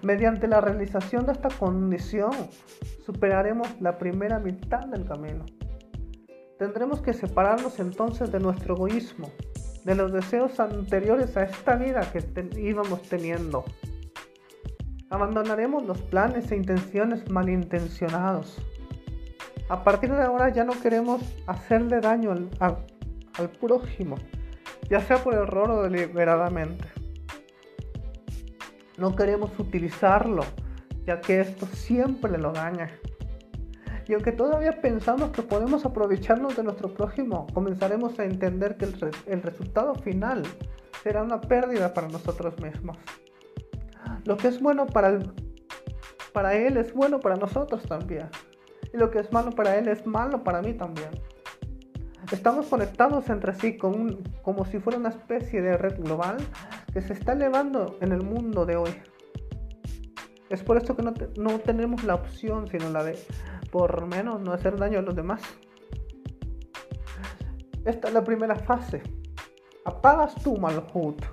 [0.01, 2.31] Mediante la realización de esta condición,
[3.05, 5.45] superaremos la primera mitad del camino.
[6.57, 9.29] Tendremos que separarnos entonces de nuestro egoísmo,
[9.83, 12.23] de los deseos anteriores a esta vida que
[12.57, 13.65] íbamos teniendo.
[15.09, 18.57] Abandonaremos los planes e intenciones malintencionados.
[19.67, 24.15] A partir de ahora ya no queremos hacerle daño al, al prójimo,
[24.89, 26.98] ya sea por error o deliberadamente.
[28.99, 30.43] No queremos utilizarlo,
[31.05, 32.91] ya que esto siempre lo daña.
[34.09, 38.85] Y aunque todavía pensamos que podemos aprovecharnos de nuestro prójimo, comenzaremos a entender que
[39.27, 40.43] el, resultado final
[41.03, 42.97] será una pérdida para nosotros mismos.
[44.25, 45.19] Lo que es bueno para,
[46.33, 48.29] para él es bueno para nosotros también.
[48.91, 51.11] Y lo que es malo para él es malo para mí también.
[52.32, 56.38] Estamos conectados entre sí como si fuera una especie de red global
[56.93, 58.91] que se está elevando en el mundo de hoy.
[60.49, 63.17] Es por esto que no, no tenemos la opción, sino la de
[63.71, 65.41] por menos no hacer daño a los demás.
[67.86, 69.01] Esta es la primera fase.
[69.86, 71.23] Apagas tu malhut.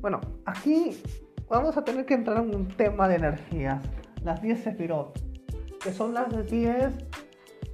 [0.00, 1.02] Bueno, aquí
[1.48, 3.82] vamos a tener que entrar en un tema de energías.
[4.24, 5.18] Las 10 Sefirot,
[5.82, 6.92] que son las 10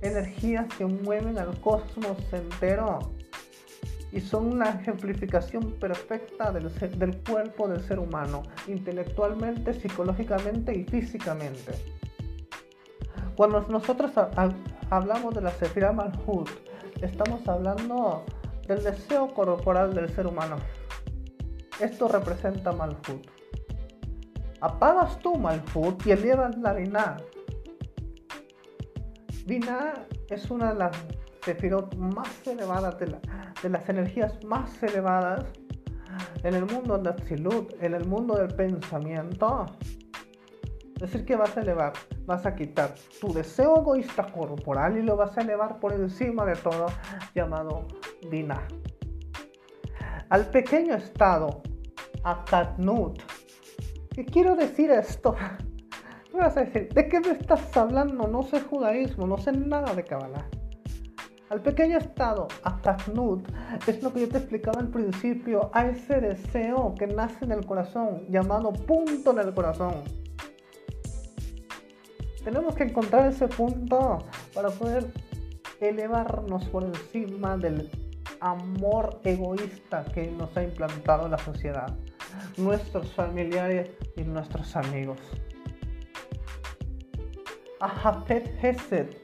[0.03, 2.99] energías que mueven al cosmos entero
[4.11, 11.73] y son una ejemplificación perfecta del, del cuerpo del ser humano, intelectualmente, psicológicamente y físicamente.
[13.37, 14.13] Cuando nosotros
[14.91, 16.49] hablamos de la Sefirah Malhut,
[17.03, 18.25] estamos hablando
[18.67, 20.57] del deseo corporal del ser humano.
[21.81, 23.29] Esto representa Malhut.
[24.61, 27.19] Apagas tu Malhut y elevas la Binah.
[29.49, 30.95] Binah es una de las
[31.43, 35.47] Sefirot más elevadas, de, las energías más elevadas
[36.43, 39.65] en el mundo de Atzilut, en el mundo del pensamiento.
[40.97, 41.95] Es decir, que vas a elevar,
[42.27, 46.57] vas a quitar tu deseo egoísta corporal y lo vas a elevar por encima de
[46.57, 46.85] todo,
[47.35, 47.89] llamado
[48.31, 48.69] Dina.
[50.29, 51.63] Al pequeño estado,
[52.23, 53.23] a Katnut.
[54.15, 55.35] ¿Qué quiero decir esto?
[56.39, 58.29] Me vas a decir, ¿de qué me estás hablando?
[58.29, 60.47] No sé judaísmo, no sé nada de Kabbalah.
[61.51, 63.49] Al pequeño estado, a Katnut,
[63.89, 67.67] es lo que yo te explicaba al principio, a ese deseo que nace en el
[67.67, 69.95] corazón, llamado punto en el corazón
[72.45, 74.19] tenemos que encontrar ese punto
[74.55, 75.07] para poder
[75.81, 77.91] elevarnos por encima del
[78.41, 81.95] amor egoísta que nos ha implantado la sociedad,
[82.57, 85.19] nuestros familiares y nuestros amigos.
[87.81, 89.17] Ahafet Hesed.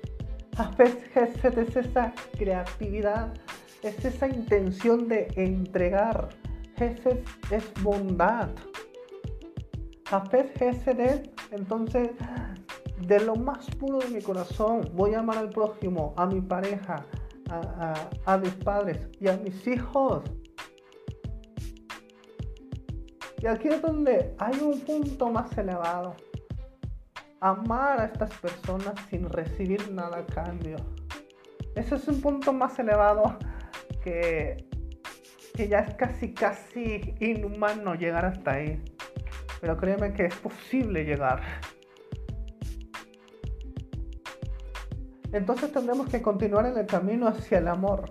[0.57, 3.34] Ahafet Hesed es esa creatividad,
[3.82, 6.28] es esa intención de entregar.
[6.76, 7.18] Hesed
[7.50, 8.50] es bondad.
[10.11, 12.11] Hafet Hesed es entonces
[13.07, 17.05] de lo más puro de mi corazón, voy a amar al prójimo, a mi pareja,
[17.50, 20.22] a, mis padres y a mis hijos.
[23.42, 26.14] Y aquí es donde hay un punto más elevado.
[27.45, 30.76] Amar a estas personas sin recibir nada a cambio.
[31.74, 33.38] Ese es un punto más elevado
[34.03, 34.66] que,
[35.55, 38.82] que ya es casi, casi inhumano llegar hasta ahí.
[39.61, 41.42] Pero créeme que es posible llegar.
[45.32, 48.11] entonces tendremos que continuar en el camino hacia el amor.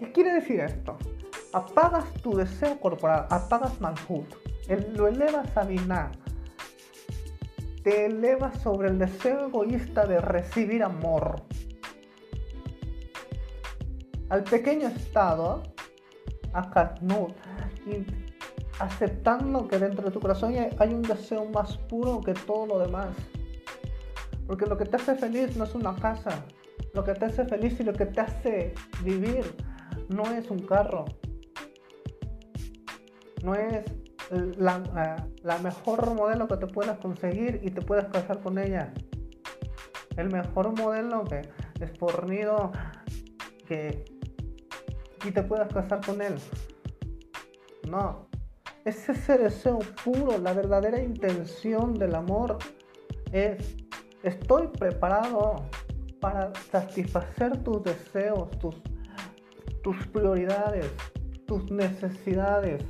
[0.00, 0.98] ¿Qué quiere decir esto?
[1.52, 4.26] Apagas tu deseo corporal, apagas Malhut,
[4.96, 6.10] lo elevas a Binah,
[7.84, 11.42] te elevas sobre el deseo egoísta de recibir amor.
[14.30, 15.62] Al pequeño estado,
[16.54, 17.34] a Katnut,
[18.80, 23.14] aceptando que dentro de tu corazón hay un deseo más puro que todo lo demás.
[24.46, 26.46] Porque lo que te hace feliz no es una casa.
[26.94, 29.44] Lo que te hace feliz y lo que te hace vivir
[30.08, 31.04] no es un carro.
[33.42, 33.84] No es
[34.30, 38.92] la, mejor modelo que te puedas conseguir y te puedas casar con ella.
[40.16, 41.42] El mejor modelo que
[41.80, 42.72] es fornido
[43.66, 44.04] que
[45.24, 46.34] y te puedas casar con él.
[47.88, 48.28] No.
[48.84, 52.58] Es ese deseo puro, la verdadera intención del amor
[53.32, 53.76] es
[54.24, 55.66] Estoy preparado
[56.18, 58.74] para satisfacer tus deseos, tus,
[59.82, 60.90] tus prioridades,
[61.46, 62.82] tus necesidades.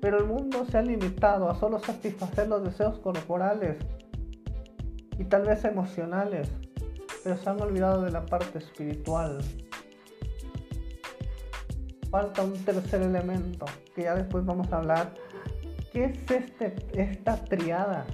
[0.00, 3.76] Pero el mundo se ha limitado a solo satisfacer los deseos corporales
[5.18, 6.48] y tal vez emocionales,
[7.22, 9.38] pero se han olvidado de la parte espiritual.
[12.10, 15.14] Falta un tercer elemento que ya después vamos a hablar.
[15.92, 18.06] ¿Qué es este, esta triada?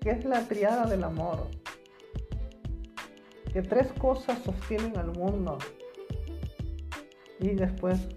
[0.00, 1.48] ¿Qué es la triada del amor?
[3.52, 5.58] Que tres cosas sostienen al mundo.
[7.40, 8.08] Y después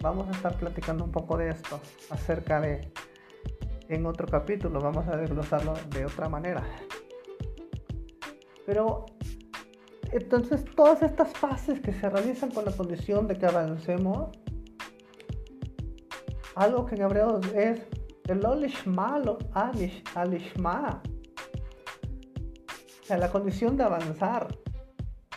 [0.00, 1.80] vamos a estar platicando un poco de esto,
[2.10, 2.90] acerca de,
[3.88, 6.64] en otro capítulo, vamos a desglosarlo de otra manera.
[8.66, 9.06] Pero
[10.12, 14.30] Entonces, todas estas fases que se realizan con la condición de que avancemos,
[16.56, 17.80] algo que en hebreo es
[18.26, 19.22] el olishma,
[20.14, 21.02] alishma,
[23.02, 24.48] o sea, la condición de avanzar.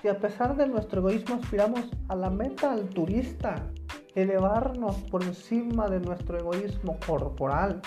[0.03, 3.71] Y a pesar de nuestro egoísmo aspiramos a la meta turista
[4.15, 7.81] elevarnos por encima de nuestro egoísmo corporal.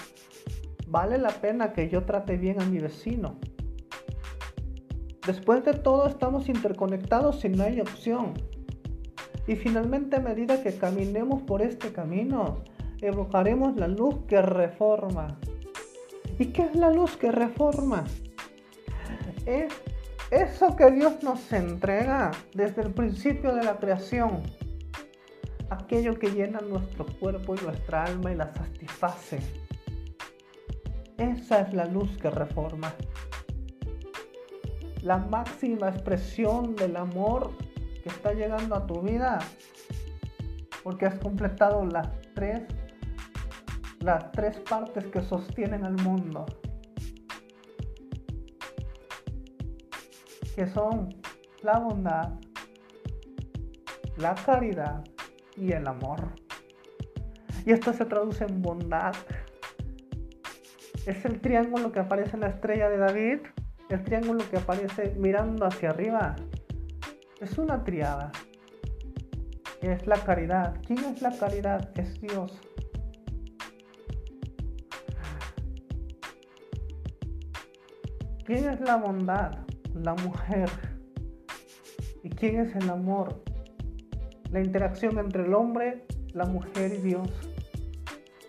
[0.89, 3.37] Vale la pena que yo trate bien a mi vecino.
[5.27, 8.35] Después de todo estamos interconectados y no hay opción.
[9.47, 12.63] Y finalmente a medida que caminemos por este camino,
[13.01, 15.39] evocaremos la luz que reforma.
[16.39, 18.05] ¿Y qué es la luz que reforma?
[19.47, 19.73] Es
[20.31, 24.43] eso que Dios nos entrega desde el principio de la creación
[25.71, 29.41] aquello que llena nuestro cuerpo y nuestra alma y la satisface.
[31.19, 32.93] Esa es la luz que reforma.
[35.03, 37.53] La máxima expresión del amor
[38.03, 39.39] que está llegando a tu vida
[40.83, 42.63] porque has completado las tres
[44.01, 46.47] las tres partes que sostienen al mundo.
[50.55, 51.09] Que son
[51.63, 52.35] la bondad,
[54.17, 55.03] la caridad
[55.57, 56.33] y el amor.
[57.65, 59.15] Y esto se traduce en bondad.
[61.07, 63.39] Es el triángulo que aparece en la estrella de David,
[63.89, 66.37] el triángulo que aparece mirando hacia arriba.
[67.41, 68.33] Es una triada.
[69.83, 70.77] Es la caridad.
[70.87, 71.91] ¿Quién es la caridad?
[71.99, 72.61] Es Dios.
[78.45, 79.59] ¿Quién es la bondad?
[79.95, 80.71] La mujer.
[82.23, 83.43] ¿Y quién es el amor?
[84.51, 87.29] La interacción entre el hombre, la mujer y Dios.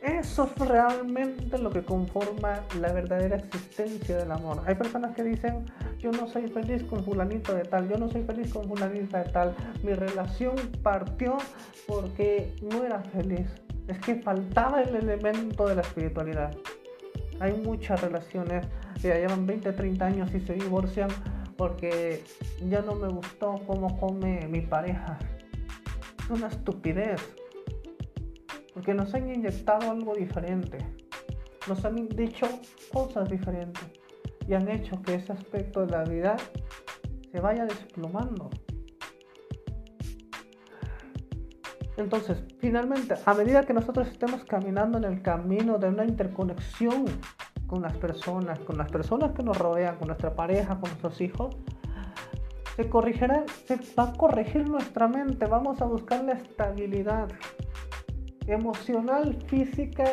[0.02, 4.62] Eso es realmente lo que conforma la verdadera existencia del amor.
[4.66, 5.66] Hay personas que dicen,
[6.00, 9.32] yo no soy feliz con fulanito de tal, yo no soy feliz con fulanita de
[9.32, 11.38] tal, mi relación partió
[11.88, 13.48] porque no era feliz.
[13.88, 16.56] Es que faltaba el elemento de la espiritualidad.
[17.40, 18.66] Hay muchas relaciones
[19.02, 21.10] que ya llevan 20, 30 años y se divorcian
[21.58, 22.24] porque
[22.70, 25.18] ya no me gustó cómo come mi pareja
[26.30, 27.22] una estupidez.
[28.74, 30.78] Porque nos han inyectado algo diferente.
[31.68, 32.48] Nos han dicho
[32.92, 33.84] cosas diferentes.
[34.48, 36.38] Y han hecho que ese aspecto de la vida
[37.32, 38.50] se vaya desplomando.
[41.98, 47.06] Entonces, finalmente, a medida que nosotros estemos caminando en el camino de una interconexión
[47.66, 51.58] con las personas, con las personas que nos rodean, con nuestra pareja, con nuestros hijos,
[52.78, 57.28] se corrigirá, se va a corregir nuestra mente, vamos a buscar la estabilidad
[58.46, 60.06] emocional, física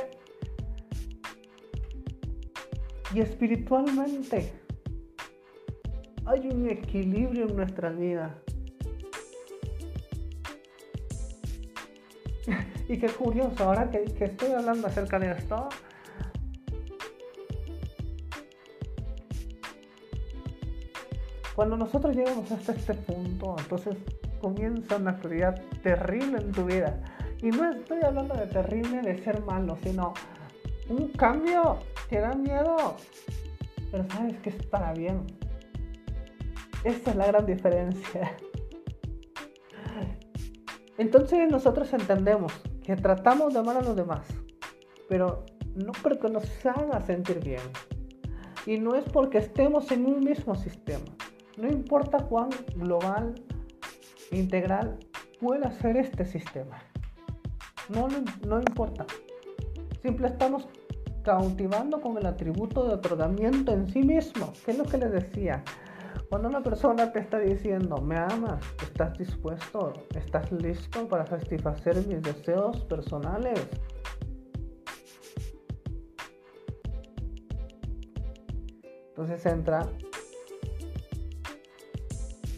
[3.15, 4.55] y espiritualmente.
[6.25, 8.35] Hay un equilibrio en nuestra vida.
[12.89, 15.69] y qué curioso, ahora que estoy hablando acerca de esto,
[21.55, 23.97] Cuando nosotros llegamos hasta este punto, entonces
[24.41, 27.01] comienza una actividad terrible en tu vida.
[27.41, 30.15] Y no estoy hablando de terrible de ser malo, sino
[30.89, 31.79] un cambio
[32.09, 32.97] que da miedo,
[33.91, 35.25] pero sabes que es para bien.
[36.83, 38.37] Esa es la gran diferencia.
[40.99, 42.53] Entonces nosotros entendemos
[42.83, 44.27] que tratamos de amar a los demás,
[45.09, 45.45] pero
[45.75, 47.63] no porque nos haga sentir bien.
[48.67, 51.05] Y no es porque estemos en un mismo sistema.
[51.57, 53.35] No importa cuán global,
[54.33, 54.99] integral
[55.41, 56.83] pueda ser este sistema.
[57.89, 58.09] No,
[58.47, 59.07] no importa.
[60.03, 60.67] Simple estamos
[61.23, 64.53] cautivando con el atributo de otorgamiento en sí mismo.
[64.65, 65.63] ¿Qué es lo que les decía?
[66.29, 72.21] Cuando una persona te está diciendo, me amas, estás dispuesto, estás listo para satisfacer mis
[72.23, 73.61] deseos personales.
[79.11, 79.89] Entonces entra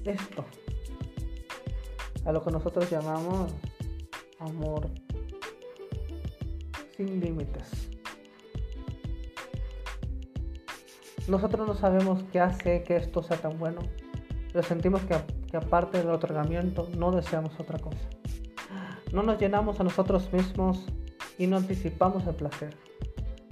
[0.08, 0.44] esto,
[2.24, 3.54] a lo que nosotros llamamos
[4.38, 4.88] amor
[6.96, 7.88] sin límites.
[11.28, 13.80] Nosotros no sabemos qué hace que esto sea tan bueno,
[14.52, 15.16] pero sentimos que,
[15.50, 18.08] que aparte del otorgamiento no deseamos otra cosa.
[19.12, 20.86] No nos llenamos a nosotros mismos
[21.38, 22.76] y no anticipamos el placer.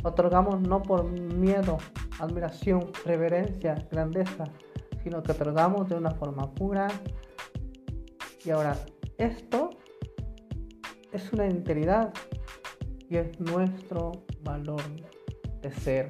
[0.02, 1.78] Otorgamos no por miedo,
[2.20, 4.44] admiración, reverencia, grandeza,
[5.04, 6.88] sino que otorgamos de una forma pura.
[8.44, 8.76] Y ahora,
[9.18, 9.70] esto
[11.12, 12.12] es una integridad
[13.08, 14.82] y es nuestro valor
[15.60, 16.08] de ser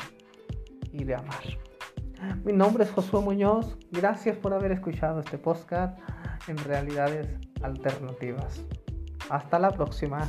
[0.93, 1.43] y de amar.
[2.45, 3.77] Mi nombre es Josué Muñoz.
[3.91, 5.99] Gracias por haber escuchado este podcast
[6.49, 7.29] en realidades
[7.63, 8.65] alternativas.
[9.29, 10.29] Hasta la próxima.